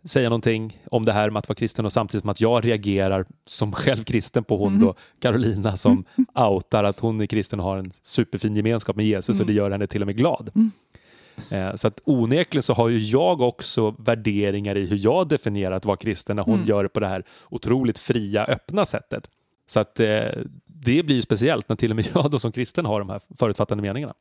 säga 0.04 0.28
någonting 0.28 0.82
om 0.90 1.04
det 1.04 1.12
här 1.12 1.30
med 1.30 1.38
att 1.38 1.48
vara 1.48 1.56
kristen 1.56 1.84
och 1.84 1.92
samtidigt 1.92 2.22
som 2.22 2.30
att 2.30 2.40
jag 2.40 2.64
reagerar 2.64 3.26
som 3.46 3.72
själv 3.82 4.04
kristen 4.04 4.44
på 4.44 4.56
hon 4.56 4.68
Mm. 4.72 4.80
då, 4.86 4.94
Carolina 5.20 5.76
som 5.76 6.04
outar 6.34 6.84
att 6.84 7.00
hon 7.00 7.20
är 7.20 7.26
kristen 7.26 7.60
och 7.60 7.66
har 7.66 7.76
en 7.76 7.92
superfin 8.02 8.56
gemenskap 8.56 8.96
med 8.96 9.06
Jesus 9.06 9.40
och 9.40 9.46
det 9.46 9.52
gör 9.52 9.70
henne 9.70 9.86
till 9.86 10.02
och 10.02 10.06
med 10.06 10.16
glad. 10.16 10.50
Mm. 10.54 10.70
Eh, 11.50 11.74
Så 11.74 11.88
att 11.88 12.00
onekligen 12.04 12.62
så 12.62 12.74
har 12.74 12.88
ju 12.88 12.98
jag 12.98 13.40
också 13.40 13.94
värderingar 13.98 14.76
i 14.76 14.86
hur 14.86 14.98
jag 15.04 15.28
definierar 15.28 15.76
att 15.76 15.84
vara 15.84 15.96
kristen 15.96 16.36
när 16.36 16.42
hon 16.42 16.54
Mm. 16.54 16.66
gör 16.68 16.82
det 16.82 16.88
på 16.88 17.00
det 17.00 17.08
här 17.08 17.24
otroligt 17.50 17.98
fria, 17.98 18.44
öppna 18.44 18.84
sättet. 18.84 19.30
Så 19.66 19.80
att 19.80 20.00
eh, 20.00 20.22
det 20.66 21.02
blir 21.02 21.20
speciellt 21.20 21.68
när 21.68 21.76
till 21.76 21.90
och 21.90 21.96
med 21.96 22.06
jag 22.14 22.30
då 22.30 22.38
som 22.38 22.52
kristen 22.52 22.86
har 22.86 22.98
de 22.98 23.08
här 23.10 23.20
förutfattade 23.38 23.82
meningarna. 23.82 24.14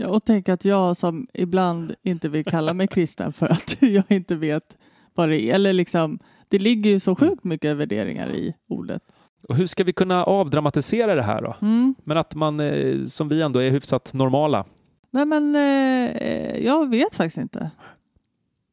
Ja, 0.00 0.08
och 0.08 0.24
tänk 0.24 0.48
att 0.48 0.64
jag 0.64 0.96
som 0.96 1.26
ibland 1.34 1.94
inte 2.02 2.28
vill 2.28 2.44
kalla 2.44 2.74
mig 2.74 2.88
kristen 2.88 3.32
för 3.32 3.48
att 3.48 3.76
jag 3.82 4.04
inte 4.08 4.34
vet 4.34 4.78
vad 5.14 5.28
det 5.28 5.40
är. 5.40 5.54
Eller 5.54 5.72
liksom, 5.72 6.18
det 6.48 6.58
ligger 6.58 6.90
ju 6.90 7.00
så 7.00 7.14
sjukt 7.14 7.44
mycket 7.44 7.76
värderingar 7.76 8.34
i 8.34 8.54
ordet. 8.68 9.02
Och 9.48 9.56
hur 9.56 9.66
ska 9.66 9.84
vi 9.84 9.92
kunna 9.92 10.24
avdramatisera 10.24 11.14
det 11.14 11.22
här 11.22 11.42
då? 11.42 11.56
Mm. 11.62 11.94
Men 12.04 12.16
att 12.16 12.34
man, 12.34 12.60
eh, 12.60 13.04
som 13.04 13.28
vi 13.28 13.42
ändå 13.42 13.58
är 13.62 13.70
hyfsat 13.70 14.12
normala. 14.14 14.64
Nej 15.10 15.24
men 15.26 15.56
eh, 15.56 16.64
jag 16.64 16.90
vet 16.90 17.14
faktiskt 17.14 17.38
inte. 17.38 17.70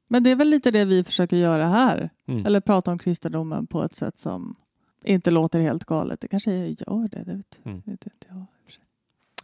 Men 0.08 0.24
det 0.24 0.30
är 0.32 0.36
väl 0.36 0.50
lite 0.50 0.72
det 0.72 0.86
vi 0.86 1.04
försöker 1.04 1.38
göra 1.38 1.66
här. 1.66 2.10
Mm. 2.28 2.46
Eller 2.46 2.60
prata 2.60 2.92
om 2.92 3.00
kristendomen 3.00 3.68
på 3.68 3.84
ett 3.84 3.96
sätt 3.96 4.18
som 4.18 4.56
inte 5.04 5.32
låter 5.32 5.60
helt 5.60 5.86
galet. 5.86 6.22
Det 6.22 6.28
kanske 6.28 6.52
gör 6.52 7.08
det, 7.10 7.24
det 7.24 7.34
vet, 7.36 7.62
Mm. 7.66 7.78
vet 7.86 8.06
inte 8.06 8.28
jag. 8.30 8.46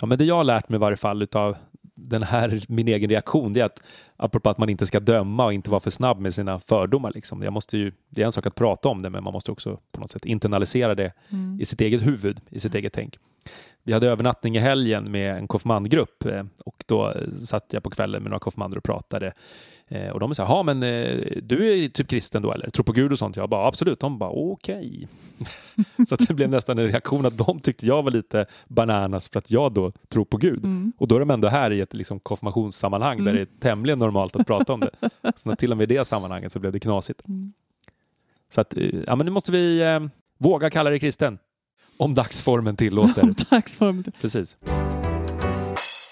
Ja, 0.02 0.08
men 0.08 0.18
det 0.18 0.26
jag 0.26 0.36
har 0.36 0.44
lärt 0.44 0.70
mig 0.70 0.76
i 0.76 0.80
varje 0.80 0.98
fall 0.98 1.22
utav 1.22 1.56
den 1.96 2.24
här, 2.24 2.64
min 2.68 2.88
egen 2.88 3.10
reaktion, 3.10 3.54
det 3.54 3.60
är 3.60 3.66
att 3.66 3.84
apropå 4.18 4.50
att 4.50 4.58
man 4.58 4.70
inte 4.70 4.86
ska 4.86 5.00
döma 5.00 5.46
och 5.46 5.54
inte 5.54 5.70
vara 5.70 5.80
för 5.80 5.90
snabb 5.90 6.20
med 6.20 6.34
sina 6.34 6.60
fördomar. 6.60 7.12
Liksom. 7.12 7.42
Jag 7.42 7.54
måste 7.54 7.78
ju, 7.78 7.92
det 8.10 8.22
är 8.22 8.26
en 8.26 8.32
sak 8.32 8.46
att 8.46 8.56
prata 8.56 8.90
om 8.90 9.02
det, 9.02 9.10
men 9.10 9.24
man 9.24 9.34
måste 9.34 9.52
också 9.52 9.80
på 9.92 10.02
något 10.02 10.12
sätt 10.12 10.26
internalisera 10.26 10.96
det 10.96 11.14
Mm. 11.30 11.62
i 11.62 11.66
sitt 11.66 11.82
eget 11.82 12.06
huvud, 12.06 12.42
i 12.50 12.60
sitt 12.60 12.76
eget 12.76 12.94
tänk. 12.94 13.18
Vi 13.84 13.94
hade 13.94 14.08
övernattning 14.10 14.56
i 14.56 14.60
helgen 14.60 15.12
med 15.12 15.38
en 15.38 15.48
konfirmandgrupp 15.48 16.26
eh, 16.26 16.44
och 16.66 16.84
då 16.88 17.10
eh, 17.12 17.32
satt 17.46 17.74
jag 17.74 17.84
på 17.84 17.90
kvällen 17.90 18.24
med 18.24 18.30
några 18.30 18.40
konfirmander 18.40 18.78
och 18.78 18.84
pratade. 18.84 19.34
Eh, 19.88 20.10
Och 20.10 20.20
de 20.20 20.36
sa, 20.36 20.44
ja 20.44 20.64
men 20.64 20.80
du 21.48 21.84
är 21.84 21.90
typ 21.90 22.08
kristen 22.08 22.42
då 22.42 22.52
eller? 22.52 22.70
Tror 22.70 22.84
på 22.84 22.92
Gud 22.92 23.12
och 23.12 23.20
sånt? 23.20 23.36
Jag 23.36 23.50
bara, 23.50 23.68
absolut. 23.68 24.00
De 24.00 24.18
bara, 24.18 24.30
okej. 24.30 25.08
Så 26.08 26.16
att 26.16 26.28
det 26.28 26.34
blev 26.34 26.50
nästan 26.50 26.80
en 26.80 26.88
reaktion 26.88 27.26
att 27.26 27.38
de 27.38 27.60
tyckte 27.60 27.86
jag 27.86 28.04
var 28.04 28.12
lite 28.12 28.46
bananas 28.68 29.30
för 29.30 29.38
att 29.40 29.52
jag 29.52 29.74
då 29.74 29.92
tror 30.10 30.26
på 30.26 30.38
Gud. 30.38 30.64
Mm. 30.66 30.94
Och 30.98 31.08
då 31.08 31.16
är 31.16 31.20
de 31.20 31.30
ändå 31.30 31.48
här 31.48 31.72
i 31.72 31.82
ett 31.82 31.94
liksom 31.94 32.20
konfirmationssammanhang 32.20 33.18
där 33.24 33.32
Mm. 33.32 33.36
det 33.36 33.42
är 33.42 33.60
tämligen 33.70 34.00
normalt 34.00 34.36
att 34.36 34.48
prata 34.48 34.74
om 34.74 34.80
det. 34.80 34.92
Så 35.36 35.50
när 35.50 35.56
till 35.56 35.72
och 35.72 35.78
med 35.78 35.92
i 35.92 35.96
det 35.96 36.06
sammanhanget 36.06 36.52
så 36.52 36.60
blev 36.60 36.72
det 36.74 36.80
knasigt. 36.80 37.28
Mm. 37.28 37.54
Så 38.50 38.62
att, 38.62 38.76
ja 39.08 39.16
men 39.16 39.26
nu 39.26 39.32
måste 39.32 39.52
vi 39.52 39.82
eh, 39.82 40.00
våga 40.38 40.70
kalla 40.70 40.90
dig 40.90 41.00
kristen. 41.00 41.38
Om 41.98 42.14
dagsformen 42.14 42.76
tillåter. 42.76 43.50
Dagsform. 43.50 44.04
Precis. 44.22 44.58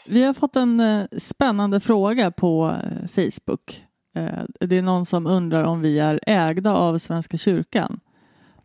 Vi 0.10 0.24
har 0.24 0.34
fått 0.34 0.56
en 0.56 0.80
eh, 0.80 1.06
spännande 1.18 1.80
fråga 1.80 2.32
på 2.32 2.76
eh, 2.84 3.08
Facebook. 3.08 3.84
Eh, 4.16 4.44
det 4.60 4.78
är 4.78 4.82
någon 4.82 5.06
som 5.06 5.28
undrar 5.28 5.64
om 5.64 5.82
vi 5.82 6.00
är 6.00 6.20
ägda 6.28 6.74
av 6.76 6.98
Svenska 6.98 7.38
kyrkan. 7.38 8.00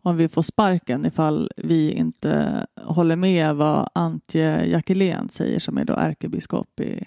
Om 0.01 0.17
vi 0.17 0.29
får 0.29 0.41
sparken 0.41 1.05
ifall 1.05 1.51
vi 1.57 1.91
inte 1.91 2.65
håller 2.83 3.15
med 3.15 3.55
vad 3.55 3.89
Antje 3.93 4.65
Jackelén 4.65 5.29
säger 5.29 5.59
som 5.59 5.77
är 5.77 5.85
då 5.85 5.93
ärkebiskop 5.93 6.79
i 6.79 7.03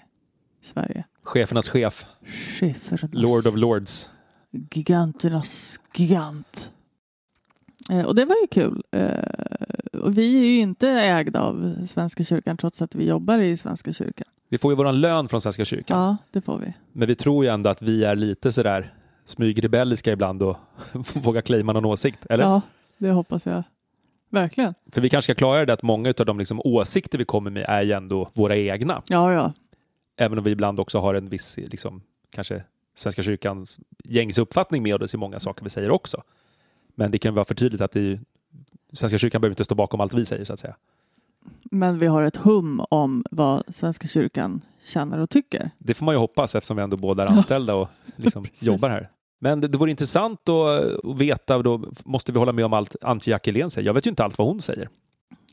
Sverige. 0.61 1.03
Chefernas 1.23 1.69
chef. 1.69 2.05
Chefernas 2.59 3.13
Lord 3.13 3.47
of 3.47 3.55
Lords. 3.55 4.09
giganternas 4.71 5.79
gigant. 5.95 6.71
Eh, 7.89 8.05
och 8.05 8.15
det 8.15 8.25
var 8.25 8.35
ju 8.41 8.47
kul. 8.47 8.83
Och 10.01 10.17
vi 10.17 10.39
är 10.39 10.45
ju 10.45 10.59
inte 10.59 10.89
ägda 10.89 11.41
av 11.41 11.85
Svenska 11.85 12.23
kyrkan 12.23 12.57
trots 12.57 12.81
att 12.81 12.95
vi 12.95 13.07
jobbar 13.07 13.39
i 13.39 13.57
Svenska 13.57 13.93
kyrkan. 13.93 14.27
Vi 14.49 14.57
får 14.57 14.71
ju 14.71 14.75
våran 14.75 15.01
lön 15.01 15.27
från 15.27 15.41
Svenska 15.41 15.65
kyrkan. 15.65 15.99
Ja, 15.99 16.17
det 16.31 16.41
får 16.41 16.57
vi. 16.57 16.73
Men 16.91 17.07
vi 17.07 17.15
tror 17.15 17.45
ju 17.45 17.51
ändå 17.51 17.69
att 17.69 17.81
vi 17.81 18.03
är 18.03 18.15
lite 18.15 18.51
sådär 18.51 18.93
smygrebelliska 19.25 20.11
ibland 20.11 20.43
och 20.43 20.57
vågar 21.13 21.41
claima 21.41 21.73
någon 21.73 21.85
åsikt. 21.85 22.25
Eller? 22.29 22.43
Ja, 22.43 22.61
det 22.97 23.11
hoppas 23.11 23.45
jag. 23.45 23.63
Verkligen. 24.29 24.73
För 24.91 25.01
vi 25.01 25.09
kanske 25.09 25.33
ska 25.33 25.37
klara 25.37 25.65
det 25.65 25.73
att 25.73 25.83
många 25.83 26.13
av 26.19 26.25
de 26.25 26.39
liksom 26.39 26.61
åsikter 26.63 27.17
vi 27.17 27.25
kommer 27.25 27.51
med 27.51 27.65
är 27.67 27.81
ju 27.81 27.91
ändå 27.91 28.29
våra 28.33 28.55
egna. 28.55 29.01
Ja, 29.07 29.33
ja. 29.33 29.53
Även 30.17 30.37
om 30.37 30.43
vi 30.43 30.51
ibland 30.51 30.79
också 30.79 30.99
har 30.99 31.13
en 31.13 31.29
viss, 31.29 31.57
liksom, 31.57 32.01
kanske 32.29 32.63
Svenska 32.95 33.23
kyrkans 33.23 33.79
gängs 34.03 34.37
uppfattning 34.37 34.83
med 34.83 35.03
oss 35.03 35.13
i 35.13 35.17
många 35.17 35.39
saker 35.39 35.63
vi 35.63 35.69
säger 35.69 35.91
också. 35.91 36.23
Men 36.95 37.11
det 37.11 37.17
kan 37.17 37.33
vara 37.33 37.45
för 37.45 37.55
tydligt 37.55 37.81
att 37.81 37.91
det 37.91 37.99
är 37.99 38.03
ju, 38.03 38.19
Svenska 38.93 39.17
kyrkan 39.17 39.41
behöver 39.41 39.51
inte 39.53 39.63
stå 39.63 39.75
bakom 39.75 40.01
allt 40.01 40.13
vi 40.13 40.25
säger 40.25 40.45
så 40.45 40.53
att 40.53 40.59
säga. 40.59 40.75
Men 41.71 41.99
vi 41.99 42.07
har 42.07 42.23
ett 42.23 42.37
hum 42.37 42.85
om 42.89 43.25
vad 43.31 43.63
Svenska 43.75 44.07
kyrkan 44.07 44.61
känner 44.85 45.19
och 45.19 45.29
tycker. 45.29 45.71
Det 45.77 45.93
får 45.93 46.05
man 46.05 46.15
ju 46.15 46.19
hoppas 46.19 46.55
eftersom 46.55 46.77
vi 46.77 46.83
ändå 46.83 46.97
båda 46.97 47.23
är 47.23 47.27
anställda 47.27 47.75
och 47.75 47.87
liksom 48.15 48.45
jobbar 48.61 48.89
här. 48.89 49.07
Men 49.39 49.61
det, 49.61 49.67
det 49.67 49.77
vore 49.77 49.91
intressant 49.91 50.49
att, 50.49 51.05
att 51.05 51.17
veta, 51.17 51.61
då 51.61 51.91
måste 52.03 52.31
vi 52.31 52.39
hålla 52.39 52.53
med 52.53 52.65
om 52.65 52.73
allt 52.73 52.95
Antje 53.01 53.31
Jackelén 53.31 53.69
säger. 53.69 53.85
Jag 53.85 53.93
vet 53.93 54.05
ju 54.05 54.09
inte 54.09 54.23
allt 54.23 54.37
vad 54.37 54.47
hon 54.47 54.61
säger. 54.61 54.89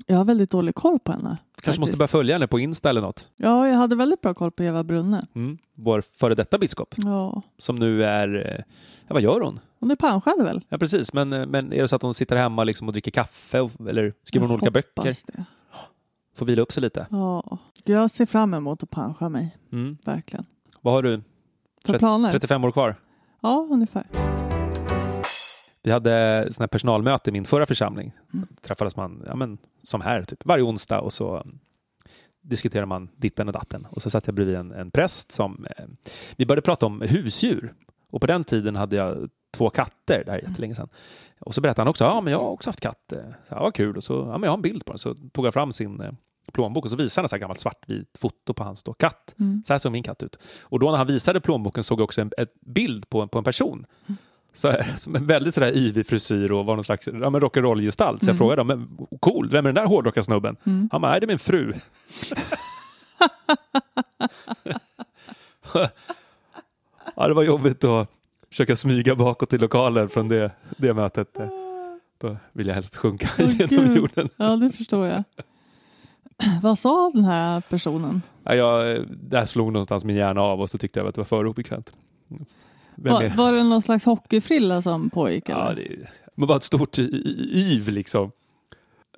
Jag 0.06 0.16
har 0.16 0.24
väldigt 0.24 0.50
dålig 0.50 0.74
koll 0.74 0.98
på 0.98 1.12
henne. 1.12 1.36
Kanske 1.60 1.80
måste 1.80 1.96
börja 1.96 2.08
följa 2.08 2.34
henne 2.34 2.46
på 2.46 2.58
Insta 2.58 2.90
eller 2.90 3.00
något. 3.00 3.26
Ja, 3.36 3.68
jag 3.68 3.76
hade 3.76 3.96
väldigt 3.96 4.20
bra 4.20 4.34
koll 4.34 4.50
på 4.50 4.62
Eva 4.62 4.84
Brunne. 4.84 5.26
Mm. 5.34 5.58
Vår 5.74 6.00
före 6.00 6.34
detta 6.34 6.58
biskop 6.58 6.94
Ja, 6.96 7.42
som 7.58 7.76
nu 7.76 8.04
är, 8.04 8.46
eh, 8.46 8.64
ja, 9.06 9.14
vad 9.14 9.22
gör 9.22 9.40
hon? 9.40 9.60
hon 9.80 9.90
är 9.90 9.96
pensionad 9.96 10.44
väl? 10.44 10.64
Ja 10.68 10.78
precis, 10.78 11.12
men, 11.12 11.32
eh, 11.32 11.46
men 11.46 11.72
är 11.72 11.82
det 11.82 11.88
så 11.88 11.96
att 11.96 12.02
hon 12.02 12.14
sitter 12.14 12.36
hemma 12.36 12.64
liksom 12.64 12.86
och 12.88 12.92
dricker 12.92 13.10
kaffe 13.10 13.60
och, 13.60 13.70
eller 13.88 14.14
skriver 14.22 14.46
hon 14.46 14.50
Jag 14.50 14.62
olika 14.62 14.70
böcker? 14.70 15.02
hoppas 15.02 15.22
Det. 15.22 15.44
Får 16.36 16.46
vila 16.46 16.62
upp 16.62 16.72
sig 16.72 16.80
lite. 16.80 17.06
Ja, 17.10 17.58
jag 17.84 18.10
ser 18.10 18.26
fram 18.26 18.54
emot 18.54 18.82
att 18.82 18.90
pensionera 18.90 19.28
mig. 19.28 19.56
Mm. 19.72 19.96
Verkligen. 20.06 20.46
Vad 20.80 20.94
har 20.94 21.02
du? 21.02 21.22
För 21.84 21.98
planer? 21.98 22.30
35 22.30 22.64
år 22.64 22.72
kvar. 22.72 22.96
Ja, 23.40 23.68
ungefär. 23.70 24.06
Vi 25.82 25.90
hade 25.90 26.46
sån 26.50 26.62
här 26.62 26.68
personalmöte 26.68 27.30
i 27.30 27.32
min 27.32 27.44
förra 27.44 27.66
församling. 27.66 28.12
Mm. 28.34 28.48
Träffades 28.62 28.96
man 28.96 29.22
ja, 29.26 29.36
men, 29.36 29.58
som 29.82 30.00
här, 30.00 30.22
typ, 30.22 30.44
varje 30.44 30.64
onsdag 30.64 31.00
och 31.00 31.12
så 31.12 31.36
mm, 31.36 31.58
diskuterar 32.40 32.86
man 32.86 33.08
ditten 33.16 33.48
och 33.48 33.52
datten. 33.52 33.86
Och 33.90 34.02
så 34.02 34.10
satt 34.10 34.26
jag 34.26 34.34
bredvid 34.34 34.56
en, 34.56 34.72
en 34.72 34.90
präst 34.90 35.32
som... 35.32 35.66
Eh, 35.76 35.84
vi 36.36 36.46
började 36.46 36.62
prata 36.62 36.86
om 36.86 37.00
husdjur. 37.00 37.74
Och 38.10 38.20
på 38.20 38.26
den 38.26 38.44
tiden 38.44 38.76
hade 38.76 38.96
jag 38.96 39.28
två 39.50 39.70
katter, 39.70 40.22
det 40.24 40.32
här 40.32 40.38
är 40.38 40.48
jättelänge 40.48 40.74
sedan. 40.74 40.88
Och 41.40 41.54
så 41.54 41.60
berättade 41.60 41.80
han 41.80 41.88
också, 41.88 42.04
ja 42.04 42.20
men 42.20 42.32
jag 42.32 42.40
har 42.40 42.48
också 42.48 42.68
haft 42.68 42.80
katt. 42.80 43.12
Eh, 43.12 43.18
Så, 43.18 43.54
ja, 43.54 43.62
vad 43.62 43.74
kul. 43.74 43.96
Och 43.96 44.04
så, 44.04 44.14
ja 44.14 44.38
men 44.38 44.42
jag 44.42 44.50
har 44.50 44.56
en 44.56 44.62
bild 44.62 44.84
på 44.84 44.92
den. 44.92 44.98
Så 44.98 45.14
tog 45.32 45.46
jag 45.46 45.54
fram 45.54 45.72
sin 45.72 46.00
eh, 46.00 46.12
plånbok 46.52 46.84
och 46.84 46.90
så 46.90 46.96
visade 46.96 47.22
han 47.22 47.24
ett 47.24 47.32
här 47.32 47.38
gammalt 47.38 47.60
svartvit 47.60 48.18
foto 48.18 48.54
på 48.54 48.64
hans 48.64 48.82
då, 48.82 48.94
katt. 48.94 49.34
Mm. 49.38 49.62
Så 49.66 49.72
här 49.74 49.78
såg 49.78 49.92
min 49.92 50.02
katt 50.02 50.22
ut. 50.22 50.38
Och 50.60 50.78
då 50.78 50.90
när 50.90 50.98
han 50.98 51.06
visade 51.06 51.40
plånboken 51.40 51.84
såg 51.84 52.00
jag 52.00 52.04
också 52.04 52.20
en, 52.20 52.30
bild 52.60 53.08
på, 53.08 53.28
på 53.28 53.38
en 53.38 53.44
person. 53.44 53.86
Så 54.52 54.70
här, 54.70 54.94
en 55.16 55.26
väldigt 55.26 55.54
sådär 55.54 55.76
yvig 55.76 56.06
frisyr 56.06 56.52
och 56.52 56.66
var 56.66 56.74
någon 56.74 56.84
slags 56.84 57.06
ja, 57.06 57.12
rock'n'roll-gestalt. 57.12 58.22
Så 58.24 58.28
jag 58.30 58.34
Mm. 58.34 58.37
frågade 58.38 58.62
honom, 58.62 58.78
men 59.08 59.18
cool, 59.20 59.48
vem 59.50 59.66
är 59.66 59.68
den 59.68 59.74
där 59.74 59.87
hårdrockarsnubben? 59.87 60.56
Mm. 60.64 60.88
Han 60.92 61.00
bara, 61.00 61.11
nej 61.11 61.20
det 61.20 61.24
är 61.24 61.28
min 61.28 61.38
fru. 61.38 61.72
ja, 67.16 67.28
det 67.28 67.34
var 67.34 67.42
jobbigt 67.42 67.84
att 67.84 68.08
försöka 68.48 68.76
smyga 68.76 69.14
bakåt 69.14 69.52
i 69.52 69.58
lokalen 69.58 70.08
från 70.08 70.28
det, 70.28 70.50
det 70.76 70.94
mötet. 70.94 71.28
Då 72.20 72.37
vill 72.52 72.66
jag 72.66 72.74
helst 72.74 72.96
sjunka 72.96 73.28
Åh, 73.38 73.50
genom 73.56 73.87
Gud. 73.87 73.96
jorden. 73.96 74.28
Ja, 74.37 74.56
det 74.56 74.72
förstår 74.72 75.06
jag. 75.06 75.24
Vad 76.62 76.78
sa 76.78 77.11
den 77.14 77.24
här 77.24 77.61
personen? 77.68 78.22
Ja, 78.44 78.54
jag, 78.54 79.04
där 79.08 79.44
slog 79.44 79.72
någonstans 79.72 80.04
min 80.04 80.16
hjärna 80.16 80.40
av 80.40 80.61
och 80.61 80.70
så 80.70 80.78
tyckte 80.78 81.00
jag 81.00 81.08
att 81.08 81.14
det 81.14 81.20
var 81.20 81.24
för 81.26 81.46
obekvämt. 81.46 81.92
Vem 83.02 83.37
Var, 83.37 83.52
det 83.52 83.62
någon 83.62 83.82
slags 83.82 84.04
hockeyfrilla 84.04 84.82
som 84.82 85.11
pågick? 85.11 85.48
Ja, 85.48 85.72
det 85.74 86.08
men 86.34 86.48
bara 86.48 86.56
ett 86.56 86.62
stort 86.62 86.98
yv 86.98 87.88
liksom. 87.88 88.32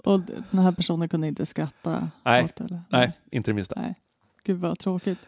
Och 0.04 0.20
den 0.50 0.58
här 0.60 0.72
personen 0.72 1.08
kunde 1.08 1.26
inte 1.28 1.46
skratta? 1.46 2.10
Nej. 2.24 2.44
åt, 2.44 2.60
eller? 2.60 2.82
Nej, 2.88 3.12
inte 3.30 3.50
det 3.50 3.54
minsta. 3.54 3.80
Nej. 3.80 3.94
Gud 4.44 4.58
vad 4.60 4.78
tråkigt. 4.78 5.18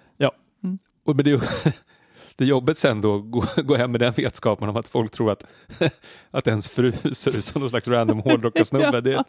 Och, 1.04 1.16
men 1.16 1.24
det, 1.24 1.30
är- 1.30 1.74
det 2.36 2.44
är 2.44 2.48
jobbigt 2.48 2.78
sen 2.78 3.00
då 3.00 3.18
gå, 3.18 3.44
gå 3.64 3.76
hem 3.76 3.90
med 3.90 4.00
den 4.00 4.12
vetskapen 4.12 4.68
om 4.68 4.76
att 4.76 4.88
folk 4.88 5.12
tror 5.12 5.30
att, 5.30 5.44
att 6.30 6.46
ens 6.46 6.68
fru 6.68 6.92
ser 7.12 7.36
ut 7.36 7.44
som 7.44 7.60
någon 7.60 7.70
slags 7.70 7.88
random 7.88 8.18
hårdrockarsnubbe. 8.18 9.00
Det, 9.00 9.24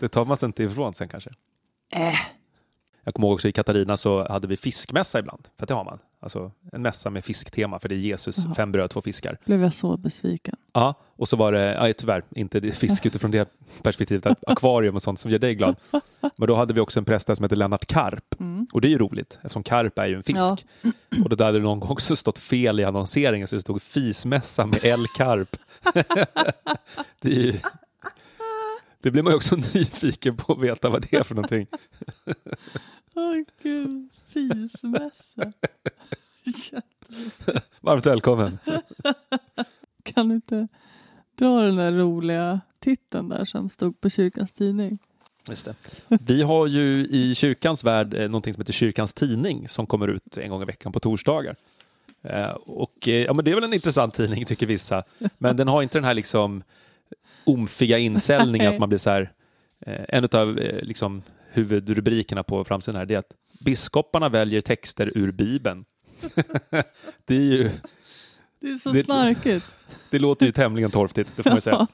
det 0.00 0.08
tar 0.08 0.24
man 0.24 0.36
sig 0.36 0.46
inte 0.46 0.62
ifrån 0.62 0.94
sen 0.94 1.08
kanske. 1.08 1.30
Äh. 1.92 2.14
Jag 3.08 3.14
kommer 3.14 3.28
ihåg 3.28 3.34
också 3.34 3.48
i 3.48 3.52
Katarina 3.52 3.96
så 3.96 4.28
hade 4.28 4.46
vi 4.48 4.56
fiskmässa 4.56 5.18
ibland. 5.18 5.48
För 5.58 5.66
det 5.66 5.74
har 5.74 5.84
man. 5.84 5.98
Alltså 6.20 6.52
en 6.72 6.82
mässa 6.82 7.10
med 7.10 7.24
fisktema, 7.24 7.78
för 7.78 7.88
det 7.88 7.94
är 7.94 7.96
Jesus, 7.96 8.44
Jaha. 8.44 8.54
fem 8.54 8.72
bröd, 8.72 8.90
två 8.90 9.00
fiskar. 9.00 9.38
Blev 9.44 9.62
jag 9.62 9.74
så 9.74 9.96
besviken. 9.96 10.56
Ja, 10.72 10.94
och 11.16 11.28
så 11.28 11.36
var 11.36 11.52
det, 11.52 11.74
ja, 11.74 11.92
tyvärr, 11.98 12.24
inte 12.30 12.60
det 12.60 12.72
fisk 12.72 13.06
utifrån 13.06 13.30
det 13.30 13.48
perspektivet, 13.82 14.26
att 14.26 14.38
akvarium 14.46 14.94
och 14.94 15.02
sånt 15.02 15.18
som 15.18 15.30
gör 15.30 15.38
dig 15.38 15.54
glad. 15.54 15.76
Men 16.36 16.48
då 16.48 16.54
hade 16.54 16.74
vi 16.74 16.80
också 16.80 17.00
en 17.00 17.04
präst 17.04 17.26
där 17.26 17.34
som 17.34 17.44
heter 17.44 17.56
Lennart 17.56 17.86
Karp. 17.86 18.40
Mm. 18.40 18.66
Och 18.72 18.80
det 18.80 18.88
är 18.88 18.90
ju 18.90 18.98
roligt, 18.98 19.38
eftersom 19.42 19.62
karp 19.62 19.98
är 19.98 20.06
ju 20.06 20.14
en 20.14 20.22
fisk. 20.22 20.38
Ja. 20.38 20.56
Och 21.24 21.36
det 21.36 21.44
hade 21.44 21.58
någon 21.58 21.80
gång 21.80 21.90
också 21.90 22.16
stått 22.16 22.38
fel 22.38 22.80
i 22.80 22.84
annonseringen, 22.84 23.48
så 23.48 23.56
det 23.56 23.60
stod 23.60 23.82
fismässa 23.82 24.66
med 24.66 24.84
L. 24.84 25.04
Karp. 25.16 25.56
det, 27.20 27.28
är 27.28 27.42
ju, 27.42 27.58
det 29.02 29.10
blir 29.10 29.22
man 29.22 29.32
ju 29.32 29.36
också 29.36 29.56
nyfiken 29.74 30.36
på 30.36 30.52
att 30.52 30.58
veta 30.60 30.88
vad 30.88 31.02
det 31.02 31.16
är 31.16 31.22
för 31.22 31.34
någonting. 31.34 31.66
Åh 33.14 33.34
gud, 33.62 34.08
fismässa. 34.32 35.52
Varmt 37.80 38.06
välkommen. 38.06 38.58
kan 40.02 40.28
du 40.28 40.34
inte 40.34 40.68
dra 41.38 41.60
den 41.60 41.76
där 41.76 41.92
roliga 41.92 42.60
titeln 42.78 43.28
där 43.28 43.44
som 43.44 43.70
stod 43.70 44.00
på 44.00 44.10
kyrkans 44.10 44.52
tidning? 44.52 44.98
Just 45.48 45.64
det. 45.64 45.74
Vi 46.20 46.42
har 46.42 46.66
ju 46.66 47.06
i 47.06 47.34
kyrkans 47.34 47.84
värld 47.84 48.14
eh, 48.14 48.20
någonting 48.28 48.54
som 48.54 48.60
heter 48.60 48.72
Kyrkans 48.72 49.14
tidning 49.14 49.68
som 49.68 49.86
kommer 49.86 50.08
ut 50.08 50.36
en 50.36 50.50
gång 50.50 50.62
i 50.62 50.64
veckan 50.64 50.92
på 50.92 51.00
torsdagar. 51.00 51.56
Eh, 52.22 52.50
Och, 52.50 53.08
eh, 53.08 53.14
ja, 53.24 53.32
men 53.32 53.44
det 53.44 53.50
är 53.50 53.54
väl 53.54 53.64
en 53.64 53.74
intressant 53.74 54.14
tidning 54.14 54.44
tycker 54.44 54.66
vissa, 54.66 55.04
men 55.38 55.56
den 55.56 55.68
har 55.68 55.82
inte 55.82 55.98
den 55.98 56.04
här 56.04 56.14
liksom 56.14 56.62
omfiga 57.44 57.98
insäljningen 57.98 58.66
Nej. 58.66 58.74
att 58.74 58.80
man 58.80 58.88
blir 58.88 58.98
så 58.98 59.10
här. 59.10 59.32
eh, 59.86 60.04
En 60.08 60.28
av 60.32 60.58
eh, 60.58 60.82
liksom, 60.82 61.22
huvudrubrikerna 61.50 62.42
på 62.42 62.64
framsidan 62.64 62.98
här 62.98 63.06
det 63.06 63.14
är 63.14 63.18
att 63.18 63.32
biskoparna 63.60 64.28
väljer 64.28 64.60
texter 64.60 65.12
ur 65.14 65.32
Bibeln. 65.32 65.84
det, 67.26 67.34
är 67.36 67.40
ju, 67.40 67.70
Det 68.60 68.68
är 68.70 68.78
så 68.78 68.92
Det- 68.92 69.04
snarkigt. 69.04 69.66
det 70.10 70.18
låter 70.18 70.46
ju 70.46 70.52
tämligen 70.52 70.90
torftigt, 70.90 71.36
det 71.36 71.42
får 71.42 71.50
man 71.50 71.60
säga. 71.60 71.86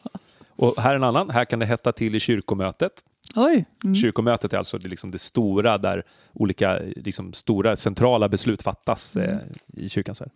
Och 0.57 0.75
här 0.83 0.91
är 0.91 0.97
en 0.97 1.05
annan, 1.05 1.31
här 1.31 1.45
kan 1.45 1.59
det 1.59 1.67
hetta 1.67 1.93
till 1.93 2.15
i 2.15 2.21
kyrkomötet. 2.21 2.93
Oj. 3.37 3.65
Mm. 3.85 3.95
Kyrkomötet 3.95 4.53
är 4.53 4.59
alltså 4.59 4.79
det, 4.79 4.89
liksom 4.89 5.11
det 5.11 5.19
stora 5.19 5.79
där 5.79 6.03
olika 6.33 6.79
liksom 6.97 7.33
stora 7.33 7.77
centrala 7.77 8.29
beslut 8.29 8.63
fattas 8.63 9.17
eh, 9.17 9.39
i 9.77 9.89
kyrkans 9.89 10.21
värld. 10.21 10.31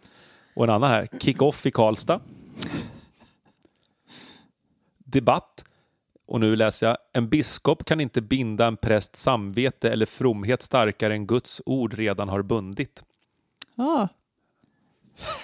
Och 0.55 0.65
en 0.65 0.71
annan 0.71 0.91
här, 0.91 1.09
kick-off 1.21 1.67
i 1.67 1.71
Karlstad. 1.71 2.21
Debatt. 5.11 5.65
Och 6.27 6.41
nu 6.41 6.57
läser 6.57 6.87
jag. 6.87 6.97
En 7.13 7.29
biskop 7.29 7.85
kan 7.85 8.01
inte 8.01 8.21
binda 8.21 8.67
en 8.67 8.77
prästs 8.77 9.23
samvete 9.23 9.91
eller 9.91 10.07
fromhet 10.07 10.63
starkare 10.63 11.15
än 11.15 11.27
Guds 11.27 11.63
ord 11.67 11.95
redan 11.95 12.29
har 12.29 12.43
bundit. 12.43 13.03
Ja. 13.75 14.09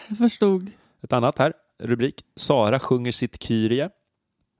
Jag 0.08 0.18
förstod. 0.18 0.70
Ett 1.02 1.12
annat 1.12 1.38
här, 1.38 1.52
rubrik. 1.78 2.24
Sara 2.36 2.80
sjunger 2.80 3.12
sitt 3.12 3.42
Kyrie. 3.42 3.90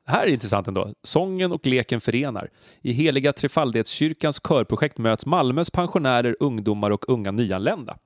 Här 0.07 0.23
är 0.23 0.31
intressant 0.31 0.69
ändå. 0.69 0.93
Sången 1.03 1.53
och 1.53 1.67
leken 1.67 2.01
förenar. 2.01 2.51
I 2.83 2.93
Heliga 2.93 3.33
Trefaldighetskyrkans 3.33 4.41
körprojekt 4.41 4.99
möts 4.99 5.27
Malmös 5.27 5.71
pensionärer, 5.71 6.37
ungdomar 6.41 6.91
och 6.91 7.09
unga 7.09 7.31
nyanlända. 7.31 7.97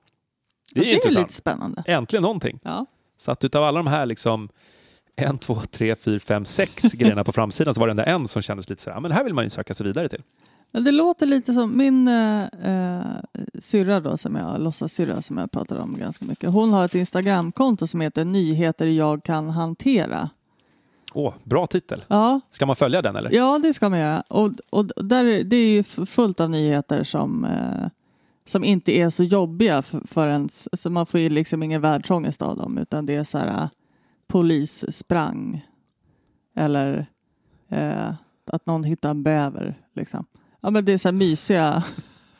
Det 0.73 0.79
är, 0.79 0.85
det 0.85 1.05
är 1.05 1.19
lite 1.19 1.33
spännande. 1.33 1.83
Äntligen 1.85 2.23
någonting. 2.23 2.59
Ja. 2.63 2.85
Så 3.17 3.31
att 3.31 3.43
utav 3.43 3.63
alla 3.63 3.79
de 3.79 3.87
här 3.87 4.05
liksom 4.05 4.49
en, 5.23 5.37
två, 5.37 5.55
tre, 5.71 5.95
fyra, 5.95 6.19
fem, 6.19 6.45
sex 6.45 6.83
grejerna 6.93 7.23
på 7.23 7.31
framsidan 7.31 7.73
så 7.73 7.79
var 7.79 7.87
det 7.87 7.91
enda 7.91 8.03
en 8.05 8.27
som 8.27 8.41
kändes 8.41 8.69
lite 8.69 8.81
så 8.81 8.89
här, 8.89 8.97
"Ja, 8.97 9.01
men 9.01 9.11
här 9.11 9.23
vill 9.23 9.33
man 9.33 9.43
ju 9.43 9.49
söka 9.49 9.73
sig 9.73 9.87
vidare 9.87 10.09
till. 10.09 10.21
Men 10.71 10.83
det 10.83 10.91
låter 10.91 11.25
lite 11.25 11.53
som 11.53 11.77
min 11.77 12.07
eh, 12.07 12.43
eh, 12.43 13.01
syrra 13.59 13.99
då, 13.99 14.17
som 14.17 14.35
jag 14.35 14.59
låtsas 14.61 14.93
syrra 14.93 15.21
som 15.21 15.37
jag 15.37 15.51
pratar 15.51 15.77
om 15.77 15.95
ganska 15.97 16.25
mycket. 16.25 16.49
Hon 16.49 16.73
har 16.73 16.85
ett 16.85 16.95
Instagramkonto 16.95 17.87
som 17.87 18.01
heter 18.01 18.25
Nyheter 18.25 18.87
jag 18.87 19.23
kan 19.23 19.49
hantera. 19.49 20.29
Åh, 21.13 21.33
bra 21.43 21.67
titel. 21.67 22.03
Ja, 22.07 22.41
Ska 22.49 22.65
man 22.65 22.75
följa 22.75 23.01
den 23.01 23.15
eller? 23.15 23.31
ja 23.33 23.59
det 23.63 23.73
ska 23.73 23.89
man 23.89 23.99
göra. 23.99 24.23
Och, 24.27 24.51
och 24.69 24.85
där, 25.05 25.25
är- 25.25 25.43
det 25.43 25.55
är 25.55 25.69
ju 25.69 25.83
fullt 25.83 26.39
av 26.39 26.49
nyheter 26.49 27.03
som, 27.03 27.45
eh, 27.45 27.87
som 28.45 28.63
inte 28.63 28.91
är 28.91 29.09
så 29.09 29.23
jobbiga 29.23 29.81
för, 29.81 30.01
för 30.07 30.27
ens, 30.27 30.81
så 30.81 30.89
man 30.89 31.05
får 31.05 31.19
ju 31.19 31.29
liksom 31.29 31.63
ingen 31.63 31.81
världsångest 31.81 32.41
av 32.41 32.57
dem 32.57 32.77
utan 32.77 33.05
det 33.05 33.15
är 33.15 33.23
så 33.23 33.37
här 33.37 33.69
polis 34.29 34.85
sprang 34.95 35.65
eller 36.55 37.05
eh, 37.69 38.13
att 38.45 38.65
någon 38.65 38.83
hittar 38.83 39.09
en 39.09 39.23
bäver 39.23 39.81
liksom. 39.95 40.25
Ja 40.61 40.69
men 40.69 40.85
det 40.85 40.91
är 40.91 40.97
så 40.97 41.07
här 41.07 41.13
mysiga, 41.13 41.83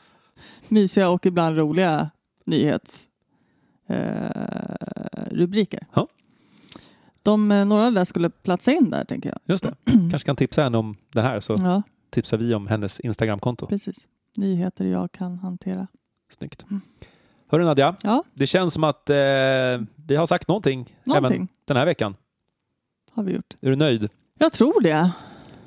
mysiga 0.67 1.09
och 1.09 1.25
ibland 1.25 1.57
roliga 1.57 2.09
nyhets 2.45 3.09
eh. 3.87 4.29
Ja. 5.93 6.07
De, 7.23 7.51
eh, 7.51 7.65
några 7.65 7.91
där 7.91 8.05
skulle 8.05 8.29
platsa 8.29 8.71
in 8.71 8.89
där 8.89 9.05
tänker 9.05 9.29
jag. 9.29 9.39
Just 9.45 9.63
det. 9.63 9.75
Kanske 10.11 10.25
kan 10.25 10.35
tipsa 10.35 10.63
henne 10.63 10.77
om 10.77 10.95
den 11.13 11.25
här 11.25 11.39
så 11.39 11.53
Ja, 11.53 11.81
tipsar 12.09 12.37
vi 12.37 12.53
om 12.53 12.67
hennes 12.67 12.99
Instagramkonto. 12.99 13.67
precis. 13.67 14.07
Nyheter 14.35 14.85
jag 14.85 15.11
kan 15.11 15.37
hantera. 15.39 15.87
Snyggt. 16.29 16.63
Mm. 16.69 16.81
Hörru 17.51 17.65
Nadja, 17.65 17.95
Ja, 18.03 18.23
det 18.33 18.47
känns 18.47 18.73
som 18.73 18.83
att 18.83 19.09
eh, 19.09 19.15
vi 20.07 20.15
har 20.15 20.25
sagt 20.25 20.47
någonting, 20.47 20.95
någonting 21.03 21.35
även 21.35 21.47
den 21.65 21.77
här 21.77 21.85
veckan. 21.85 22.15
har 23.11 23.23
vi 23.23 23.33
gjort. 23.33 23.55
Är 23.61 23.69
du 23.69 23.75
nöjd? 23.75 24.09
Jag 24.39 24.53
tror 24.53 24.81
det. 24.81 25.11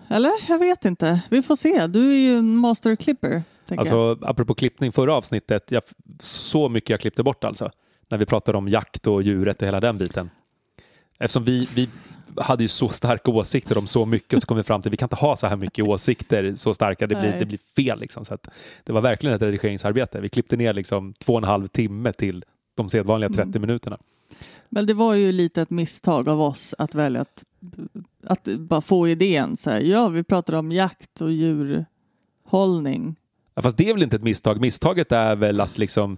Eller? 0.08 0.32
Jag 0.48 0.58
vet 0.58 0.84
inte. 0.84 1.20
Vi 1.30 1.42
får 1.42 1.56
se. 1.56 1.86
Du 1.86 2.10
är 2.12 2.16
ju 2.16 2.38
en 2.38 2.56
master 2.56 2.96
clipper. 2.96 3.42
jag. 3.68 3.78
Alltså, 3.78 4.18
apropå 4.22 4.54
klippning, 4.54 4.92
förra 4.92 5.14
avsnittet, 5.14 5.70
jag, 5.70 5.82
så 6.20 6.68
mycket 6.68 6.90
jag 6.90 7.00
klippte 7.00 7.22
bort 7.22 7.44
alltså. 7.44 7.70
När 8.08 8.18
vi 8.18 8.26
pratade 8.26 8.58
om 8.58 8.68
jakt 8.68 9.06
och 9.06 9.22
djuret 9.22 9.62
och 9.62 9.68
hela 9.68 9.80
den 9.80 9.98
biten. 9.98 10.30
Eftersom 11.18 11.44
vi, 11.44 11.68
vi 11.74 11.88
hade 12.36 12.64
ju 12.64 12.68
så 12.68 12.88
starka 12.88 13.30
åsikter 13.30 13.78
om 13.78 13.86
så 13.86 14.06
mycket 14.06 14.40
så 14.40 14.46
kom 14.46 14.56
vi 14.56 14.62
fram 14.62 14.82
till 14.82 14.88
att 14.88 14.92
vi 14.92 14.96
kan 14.96 15.06
inte 15.06 15.16
ha 15.16 15.36
så 15.36 15.46
här 15.46 15.56
mycket 15.56 15.84
åsikter 15.84 16.54
så 16.56 16.74
starka, 16.74 17.06
det 17.06 17.14
blir, 17.14 17.30
Nej. 17.30 17.38
det 17.38 17.46
blir 17.46 17.58
fel. 17.76 18.00
Liksom. 18.00 18.24
Så 18.24 18.38
det 18.84 18.92
var 18.92 19.00
verkligen 19.00 19.36
ett 19.36 19.42
redigeringsarbete. 19.42 20.20
Vi 20.20 20.28
klippte 20.28 20.56
ner 20.56 20.74
liksom 20.74 21.12
två 21.12 21.32
och 21.32 21.38
en 21.38 21.44
halv 21.44 21.66
timme 21.66 22.12
till 22.12 22.44
de 22.74 22.88
sedvanliga 22.88 23.30
30 23.30 23.48
Mm. 23.48 23.60
minuterna. 23.60 23.98
Men 24.68 24.86
det 24.86 24.94
var 24.94 25.14
ju 25.14 25.32
lite 25.32 25.62
ett 25.62 25.70
misstag 25.70 26.28
av 26.28 26.40
oss 26.40 26.74
att 26.78 26.94
välja 26.94 27.20
att, 27.20 27.44
att 28.26 28.44
bara 28.58 28.80
få 28.80 29.08
idén. 29.08 29.56
Så 29.56 29.70
här, 29.70 29.80
ja, 29.80 30.08
vi 30.08 30.24
pratar 30.24 30.54
om 30.54 30.72
jakt 30.72 31.20
och 31.20 31.32
djurhållning. 31.32 33.16
Ja, 33.54 33.62
fast 33.62 33.76
det 33.76 33.88
är 33.88 33.94
väl 33.94 34.02
inte 34.02 34.16
ett 34.16 34.22
misstag. 34.22 34.60
Misstaget 34.60 35.12
är 35.12 35.36
väl 35.36 35.60
att, 35.60 35.78
liksom, 35.78 36.16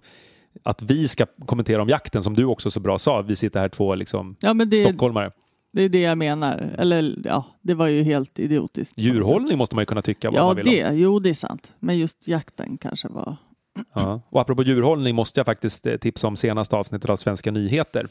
att 0.62 0.82
vi 0.82 1.08
ska 1.08 1.26
kommentera 1.46 1.82
om 1.82 1.88
jakten, 1.88 2.22
som 2.22 2.34
du 2.34 2.44
också 2.44 2.70
så 2.70 2.80
bra 2.80 2.98
sa. 2.98 3.22
Vi 3.22 3.36
sitter 3.36 3.60
här 3.60 3.68
två 3.68 3.94
liksom, 3.94 4.36
Ja, 4.40 4.54
det, 4.54 4.76
stockholmare. 4.76 5.30
Det 5.74 5.82
är 5.82 5.88
det 5.88 6.00
jag 6.00 6.18
menar. 6.18 6.74
Eller 6.78 7.16
ja, 7.24 7.44
det 7.62 7.74
var 7.74 7.86
ju 7.86 8.02
helt 8.02 8.38
idiotiskt. 8.38 8.98
Djurhållning 8.98 9.58
måste 9.58 9.74
man 9.74 9.82
ju 9.82 9.86
kunna 9.86 10.02
tycka 10.02 10.30
vad 10.30 10.40
Ja, 10.40 10.46
man 10.46 10.56
vill 10.56 10.66
om. 10.68 10.72
det. 10.74 10.94
Jo, 10.94 11.18
det 11.18 11.28
är 11.28 11.34
sant. 11.34 11.72
Men 11.78 11.98
just 11.98 12.28
jakten 12.28 12.78
kanske 12.78 13.08
var... 13.08 13.36
Ja. 13.94 14.20
Och 14.30 14.40
apropå 14.40 14.62
djurhållning 14.62 15.14
måste 15.14 15.40
jag 15.40 15.46
faktiskt 15.46 15.86
eh, 15.86 15.96
tipsa 15.96 16.26
om 16.26 16.36
senaste 16.36 16.76
avsnittet 16.76 17.10
av 17.10 17.16
Svenska 17.16 17.50
nyheter. 17.50 18.08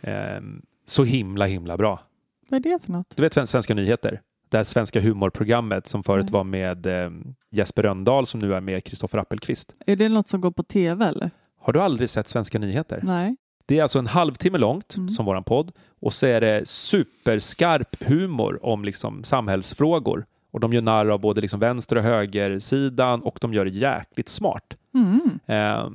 Ehm, 0.00 0.62
så 0.86 1.04
himla, 1.04 1.46
himla 1.46 1.76
bra. 1.76 2.00
Vad 2.48 2.66
är 2.66 2.70
det 2.70 2.78
för 2.84 2.92
något? 2.92 3.16
Du 3.16 3.22
vet 3.22 3.48
Svenska 3.48 3.74
nyheter? 3.74 4.20
Det 4.48 4.56
här 4.56 4.64
svenska 4.64 5.00
humorprogrammet 5.00 5.86
som 5.86 6.02
förut 6.02 6.24
Nej. 6.24 6.32
var 6.32 6.44
med 6.44 6.86
eh, 6.86 7.10
Jesper 7.50 7.82
Röndahl 7.82 8.26
som 8.26 8.40
nu 8.40 8.54
är 8.54 8.60
med 8.60 8.84
Kristoffer 8.84 9.18
Appelqvist. 9.18 9.74
Är 9.86 9.96
det 9.96 10.08
något 10.08 10.28
som 10.28 10.40
går 10.40 10.50
på 10.50 10.62
tv 10.62 11.04
eller? 11.06 11.30
Har 11.60 11.72
du 11.72 11.80
aldrig 11.80 12.10
sett 12.10 12.28
Svenska 12.28 12.58
nyheter? 12.58 13.00
Nej. 13.02 13.36
Det 13.66 13.78
är 13.78 13.82
alltså 13.82 13.98
en 13.98 14.06
halvtimme 14.06 14.58
långt 14.58 14.96
Mm. 14.96 15.08
som 15.08 15.24
våran 15.26 15.42
podd 15.44 15.72
och 16.02 16.12
så 16.12 16.26
är 16.26 16.40
det 16.40 16.68
superskarp 16.68 18.04
humor 18.04 18.58
om 18.62 18.84
liksom 18.84 19.24
samhällsfrågor. 19.24 20.24
Och 20.52 20.60
de 20.60 20.72
gör 20.72 20.82
narr 20.82 21.06
av 21.06 21.20
både 21.20 21.40
liksom 21.40 21.60
vänster 21.60 21.96
och 21.96 22.02
högersidan 22.02 23.20
och 23.22 23.38
de 23.40 23.54
gör 23.54 23.64
det 23.64 23.70
jäkligt 23.70 24.28
smart. 24.28 24.76
Mm. 24.94 25.38
Eh, 25.46 25.90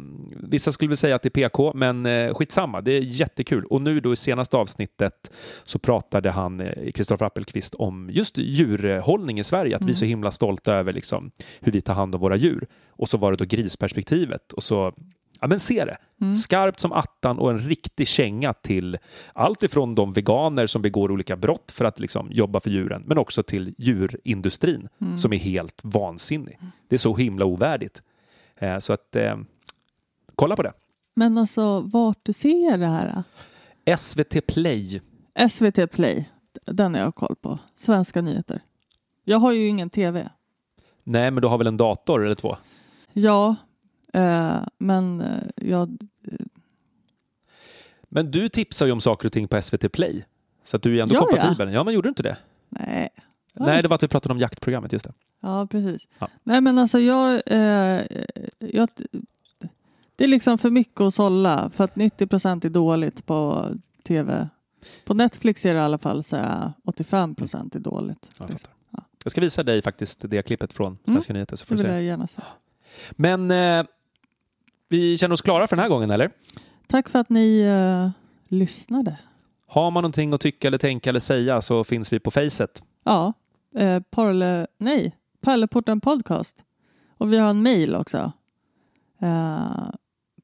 vissa 0.50 0.72
skulle 0.72 0.90
väl 0.90 0.98
säga 0.98 1.16
att 1.16 1.22
det 1.22 1.28
är 1.28 1.50
PK, 1.50 1.72
men 1.76 2.06
eh, 2.06 2.34
skitsamma, 2.34 2.82
det 2.82 2.92
är 2.92 3.02
jättekul. 3.02 3.66
Och 3.66 3.82
nu 3.82 4.00
då 4.00 4.14
i 4.14 4.16
senaste 4.16 4.58
avsnittet 4.58 5.32
så 5.64 5.80
pratade 5.80 6.32
han, 6.32 6.62
eh, 6.62 6.92
Kristoffer 6.92 7.26
Appelqvist, 7.26 7.76
om 7.76 8.10
just 8.12 8.38
djurhållning 8.38 9.40
i 9.40 9.44
Sverige. 9.44 9.76
Att 9.76 9.86
vi 9.86 9.90
är 9.90 9.94
så 9.94 10.06
himla 10.06 10.32
stolta 10.32 10.74
över 10.74 10.94
liksom, 10.94 11.32
hur 11.60 11.72
vi 11.72 11.82
tar 11.82 11.94
hand 11.94 12.16
om 12.16 12.22
våra 12.22 12.36
djur. 12.36 12.68
Och 12.90 13.10
så 13.10 13.18
var 13.18 13.32
det 13.32 13.38
då 13.38 13.46
grisperspektivet. 13.46 14.54
Och 14.54 14.64
så, 14.64 14.94
ja 15.42 15.48
men 15.48 15.60
se 15.60 15.86
det! 15.86 15.98
Skarpt 16.36 16.80
som 16.80 16.92
attan 16.92 17.40
och 17.40 17.50
en 17.52 17.60
riktig 17.60 18.08
känga 18.08 18.54
till 18.54 18.98
allt 19.34 19.64
ifrån 19.64 19.96
de 19.96 20.14
veganer 20.14 20.68
som 20.68 20.82
begår 20.82 21.12
olika 21.12 21.36
brott 21.36 21.72
för 21.72 21.86
att 21.86 22.00
liksom, 22.00 22.28
jobba 22.32 22.60
för 22.60 22.70
djuren, 22.70 23.04
men 23.06 23.18
också 23.18 23.44
till 23.44 23.76
djurindustrin 23.78 24.90
som 25.18 25.34
är 25.34 25.38
helt 25.38 25.80
vansinnig. 25.84 26.60
Det 26.88 26.96
är 26.96 27.00
så 27.00 27.16
himla 27.16 27.46
ovärdigt. 27.46 28.02
Eh, 28.56 28.78
Så 28.80 28.94
att 28.94 29.16
eh, 29.16 29.36
kolla 30.36 30.56
på 30.56 30.62
det. 30.64 30.74
Men 31.14 31.38
alltså, 31.38 31.80
vart 31.80 32.20
du 32.24 32.34
ser 32.34 32.78
det 32.78 32.86
här? 32.86 33.24
SVT 33.98 34.48
Play. 34.48 35.02
SVT 35.50 35.92
Play, 35.92 36.30
den 36.66 36.94
har 36.96 37.02
jag 37.02 37.16
koll 37.16 37.36
på. 37.42 37.60
Svenska 37.76 38.22
nyheter. 38.22 38.62
Jag 39.24 39.38
har 39.40 39.52
ju 39.52 39.68
ingen 39.68 39.90
tv. 39.90 40.30
Nej, 41.04 41.32
men 41.32 41.42
du 41.42 41.48
har 41.48 41.58
väl 41.58 41.68
en 41.68 41.78
dator 41.78 42.26
eller 42.26 42.36
två? 42.36 42.58
Ja, 43.14 43.56
eh, 44.14 44.58
men 44.78 45.22
eh, 45.22 45.44
jag, 45.56 45.98
Men 48.10 48.32
du 48.32 48.50
tipsar 48.50 48.86
ju 48.86 48.92
om 48.92 49.02
saker 49.02 49.28
och 49.28 49.32
ting 49.32 49.48
på 49.48 49.62
SVT 49.62 49.92
Play. 49.92 50.26
Så 50.64 50.78
att 50.78 50.84
du 50.84 50.98
är 50.98 51.02
ändå 51.04 51.16
Gör 51.16 51.22
jag? 51.22 51.30
kompatibel. 51.30 51.74
Ja, 51.74 51.84
men 51.84 51.94
gjorde 51.94 52.08
du 52.08 52.10
inte 52.10 52.24
det? 52.24 52.38
Nej. 52.70 53.10
Nej, 53.54 53.82
det 53.82 53.88
var 53.88 53.96
att 53.96 54.04
vi 54.04 54.08
pratade 54.08 54.34
om 54.34 54.40
jaktprogrammet, 54.40 54.94
just 54.94 55.06
det. 55.06 55.14
Ja, 55.42 55.68
precis. 55.72 56.08
Ja. 56.20 56.30
Nej, 56.44 56.62
men 56.62 56.78
alltså 56.78 57.00
jag, 57.00 57.42
eh, 57.46 58.02
jag... 58.60 58.90
Det 60.16 60.24
är 60.24 60.28
liksom 60.28 60.58
för 60.58 60.70
mycket 60.70 61.02
att 61.02 61.14
sålla 61.14 61.70
för 61.70 61.84
att 61.84 61.96
90 61.96 62.28
procent 62.28 62.66
är 62.66 62.70
dåligt 62.70 63.26
på 63.26 63.66
tv. 64.04 64.50
På 65.06 65.14
Netflix 65.14 65.66
är 65.66 65.74
det 65.74 65.80
i 65.80 65.84
alla 65.84 65.98
fall 65.98 66.24
så 66.24 66.36
här 66.36 66.72
85 66.86 67.36
procent 67.36 67.76
är 67.76 67.80
dåligt. 67.80 68.30
Ja, 68.30 68.36
jag, 68.38 68.50
liksom. 68.50 68.70
fattar. 68.70 68.78
Ja. 68.92 69.04
jag 69.24 69.32
ska 69.32 69.42
visa 69.42 69.64
dig 69.64 69.82
faktiskt 69.82 70.22
det 70.30 70.42
klippet 70.42 70.74
från 70.74 70.98
Svenska 71.06 71.34
nyheter 71.34 71.56
så 71.56 71.66
får 71.66 71.76
Det 71.76 71.82
vill 71.84 71.90
se. 71.92 71.96
jag 71.96 72.04
gärna 72.04 72.28
se. 72.28 72.42
Men 73.12 73.52
eh, 73.52 73.86
vi 74.90 75.18
känner 75.18 75.34
oss 75.34 75.42
klara 75.42 75.68
för 75.68 75.76
den 75.76 75.84
här 75.84 75.90
gången, 75.90 76.12
eller? 76.12 76.32
Tack 76.88 77.10
för 77.10 77.20
att 77.20 77.30
ni 77.30 77.62
eh, 77.62 78.10
lyssnade. 78.50 79.20
Har 79.68 79.92
man 79.92 80.02
någonting 80.02 80.34
att 80.34 80.42
tycka 80.42 80.68
eller 80.68 80.78
tänka 80.78 81.10
eller 81.10 81.20
säga 81.20 81.62
så 81.62 81.84
finns 81.84 82.14
vi 82.14 82.20
på 82.20 82.32
Facet. 82.32 82.84
Ja, 83.04 83.34
eh, 83.76 84.00
Parle, 84.10 84.68
nej, 84.78 85.16
Pärleporten 85.42 86.02
podcast. 86.02 86.64
Och 87.18 87.34
vi 87.34 87.38
har 87.38 87.50
en 87.50 87.62
mail 87.62 87.96
också. 87.96 88.32
Eh, 89.22 89.90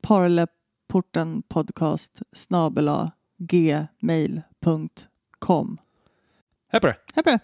Parleporten 0.02 1.44
podcast 1.48 2.22
snabela 2.34 3.12
gmail.com. 3.38 3.88
Hej 6.72 6.82
på 6.82 6.88
det! 6.88 6.96
Hej 7.16 7.24
på 7.24 7.30
det! 7.30 7.40